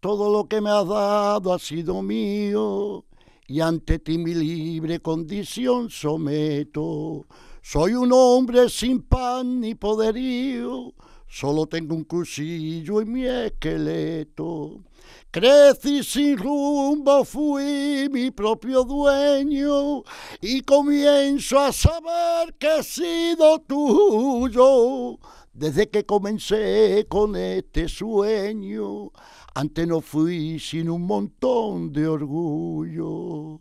Todo 0.00 0.32
lo 0.32 0.46
que 0.48 0.60
me 0.60 0.70
has 0.70 0.86
dado 0.86 1.52
ha 1.52 1.58
sido 1.58 2.00
mío 2.02 3.04
y 3.48 3.60
ante 3.60 3.98
ti 3.98 4.18
mi 4.18 4.34
libre 4.34 5.00
condición 5.00 5.90
someto. 5.90 7.26
Soy 7.62 7.94
un 7.94 8.12
hombre 8.12 8.68
sin 8.68 9.02
pan 9.02 9.60
ni 9.60 9.74
poderío, 9.74 10.94
solo 11.26 11.66
tengo 11.66 11.94
un 11.94 12.04
cuchillo 12.04 13.00
en 13.00 13.12
mi 13.12 13.26
esqueleto. 13.26 14.84
Crecí 15.30 16.02
sin 16.02 16.38
rumbo, 16.38 17.24
fui 17.24 18.08
mi 18.10 18.30
propio 18.30 18.84
dueño 18.84 20.02
y 20.40 20.62
comienzo 20.62 21.58
a 21.60 21.72
saber 21.72 22.54
que 22.58 22.78
he 22.78 22.82
sido 22.82 23.58
tuyo 23.60 25.18
desde 25.52 25.90
que 25.90 26.06
comencé 26.06 27.06
con 27.08 27.36
este 27.36 27.88
sueño. 27.88 29.10
Antes 29.54 29.86
no 29.86 30.00
fui 30.00 30.58
sin 30.58 30.88
un 30.88 31.02
montón 31.02 31.92
de 31.92 32.06
orgullo. 32.06 33.60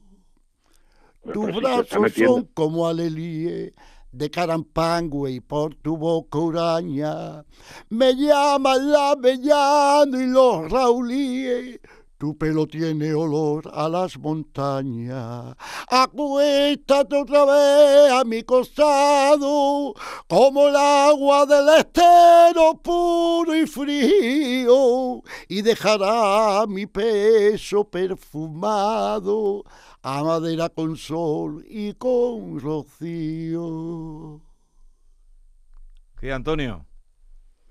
Tus 1.34 1.56
brazos 1.56 2.14
son 2.14 2.46
como 2.54 2.88
alelie 2.88 3.74
de 4.12 4.32
carampangue 4.32 5.32
y 5.32 5.40
por 5.40 5.76
tu 5.76 5.98
boca 5.98 6.40
uraña. 6.40 7.44
Me 7.90 8.16
llaman 8.16 8.92
la 8.92 9.12
avellano 9.12 10.20
y 10.20 10.26
los 10.26 10.72
raulíes. 10.72 11.80
Tu 12.18 12.36
pelo 12.36 12.66
tiene 12.66 13.14
olor 13.14 13.70
a 13.72 13.88
las 13.88 14.18
montañas. 14.18 15.56
Acuéstate 15.88 17.16
otra 17.16 17.46
vez 17.46 18.12
a 18.12 18.24
mi 18.24 18.42
costado, 18.42 19.94
como 20.28 20.68
el 20.68 20.76
agua 20.76 21.46
del 21.46 21.70
estero 21.78 22.74
puro 22.82 23.56
y 23.56 23.68
frío, 23.68 25.07
y 25.48 25.62
dejará 25.62 26.66
mi 26.68 26.86
peso 26.86 27.90
perfumado 27.90 29.64
a 30.02 30.24
madera 30.24 30.70
con 30.70 30.96
sol 30.96 31.64
y 31.68 31.94
con 31.94 32.60
rocío. 32.60 34.42
¿Qué, 36.20 36.32
Antonio? 36.32 36.88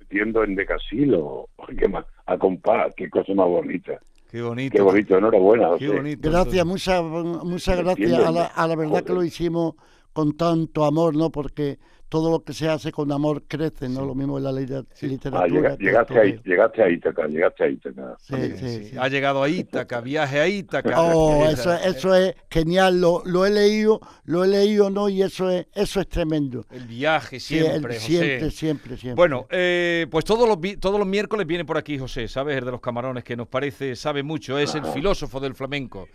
metiendo 0.08 0.44
en 0.44 0.54
decasilo. 0.54 1.48
Qué 1.78 1.88
más, 1.88 2.04
a 2.26 2.38
compás, 2.38 2.92
qué 2.96 3.10
cosa 3.10 3.34
más 3.34 3.48
bonita. 3.48 3.98
Qué 4.30 4.42
bonito. 4.42 4.76
Qué 4.76 4.82
bonito, 4.82 5.18
enhorabuena. 5.18 5.70
Qué 5.78 5.88
bonito. 5.88 6.30
Gracias, 6.30 6.66
muchas 6.66 7.02
muchas 7.02 7.78
gracias. 7.78 8.12
A 8.12 8.30
la, 8.30 8.46
a 8.46 8.66
la 8.66 8.76
verdad 8.76 9.04
que 9.04 9.12
lo 9.12 9.22
hicimos 9.24 9.74
con 10.12 10.36
tanto 10.36 10.84
amor, 10.84 11.16
¿no? 11.16 11.30
Porque 11.30 11.78
todo 12.08 12.30
lo 12.30 12.44
que 12.44 12.52
se 12.52 12.68
hace 12.68 12.92
con 12.92 13.10
amor 13.10 13.42
crece, 13.48 13.88
¿no? 13.88 14.04
Lo 14.04 14.14
mismo 14.14 14.38
en 14.38 14.44
la 14.44 14.52
ley 14.52 14.64
de 14.66 14.84
literatura. 15.02 15.42
Ah, 15.42 15.48
llega- 15.48 15.70
todo 15.76 15.78
llegaste, 15.78 16.14
que- 16.14 16.48
llegaste 16.48 16.82
a 16.82 16.88
Ítaca, 16.90 17.26
llegaste 17.26 17.64
a 17.64 17.68
Ítaca. 17.68 18.16
Sí, 18.20 18.34
Sí, 18.36 18.42
sí, 18.56 18.68
sí. 18.68 18.84
sí. 18.90 18.96
Ha 18.98 19.08
llegado 19.08 19.42
a 19.42 19.48
Ítaca, 19.48 20.00
viaje 20.00 20.40
a 20.40 20.46
Ítaca. 20.48 21.02
Oh, 21.02 21.44
eso, 21.46 21.72
eso 21.74 22.14
es 22.14 22.34
genial, 22.50 23.00
lo, 23.00 23.22
lo 23.24 23.44
he 23.44 23.50
leído, 23.50 24.00
lo 24.24 24.44
he 24.44 24.48
leído, 24.48 24.88
¿no? 24.90 25.08
Y 25.08 25.22
eso 25.22 25.50
es, 25.50 25.66
eso 25.74 26.00
es 26.00 26.08
tremendo. 26.08 26.64
El 26.70 26.86
viaje 26.86 27.40
Sí, 27.40 27.58
el- 27.58 27.64
siempre, 27.66 27.94
José. 27.94 28.06
siempre, 28.06 28.50
siempre, 28.50 28.96
siempre. 28.96 29.14
Bueno, 29.16 29.46
eh, 29.50 30.06
pues 30.10 30.24
todos 30.24 30.48
los, 30.48 30.60
vi- 30.60 30.76
todos 30.76 30.98
los 30.98 31.08
miércoles 31.08 31.46
viene 31.46 31.64
por 31.64 31.76
aquí 31.76 31.98
José, 31.98 32.28
¿sabes? 32.28 32.56
El 32.56 32.64
de 32.64 32.70
los 32.70 32.80
camarones, 32.80 33.24
que 33.24 33.36
nos 33.36 33.48
parece, 33.48 33.96
sabe 33.96 34.22
mucho, 34.22 34.58
es 34.58 34.74
el 34.76 34.84
filósofo 34.84 35.40
del 35.40 35.54
flamenco. 35.54 36.06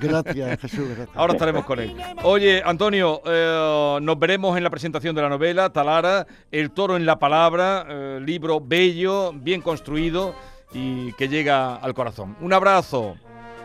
Gracias, 0.00 0.60
Jesús, 0.60 0.86
gracias. 0.88 1.08
Ahora 1.16 1.32
estaremos 1.34 1.64
con 1.64 1.78
él. 1.80 1.94
Oye, 2.22 2.62
Antonio, 2.64 3.20
eh, 3.26 3.98
nos 4.00 4.18
veremos 4.18 4.56
en 4.56 4.59
la 4.62 4.70
presentación 4.70 5.14
de 5.14 5.22
la 5.22 5.28
novela, 5.28 5.70
Talara, 5.72 6.26
El 6.50 6.70
toro 6.70 6.96
en 6.96 7.06
la 7.06 7.18
palabra, 7.18 7.86
eh, 7.88 8.18
libro 8.22 8.60
bello, 8.60 9.32
bien 9.34 9.60
construido 9.60 10.34
y 10.72 11.12
que 11.14 11.28
llega 11.28 11.76
al 11.76 11.94
corazón. 11.94 12.36
Un 12.40 12.52
abrazo. 12.52 13.16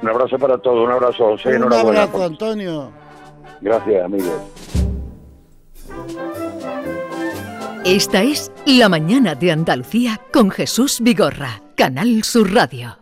Un 0.01 0.09
abrazo 0.09 0.37
para 0.37 0.57
todos, 0.57 0.85
un 0.85 0.91
abrazo, 0.91 1.25
José, 1.31 1.49
Un 1.49 1.55
enhorabuena. 1.55 2.03
abrazo, 2.03 2.23
Antonio. 2.25 2.91
Gracias, 3.61 4.03
amigos. 4.03 4.33
Esta 7.85 8.23
es 8.23 8.51
La 8.65 8.89
mañana 8.89 9.35
de 9.35 9.51
Andalucía 9.51 10.19
con 10.33 10.49
Jesús 10.49 10.99
Vigorra, 11.01 11.61
Canal 11.75 12.23
Sur 12.23 12.51
Radio. 12.53 12.97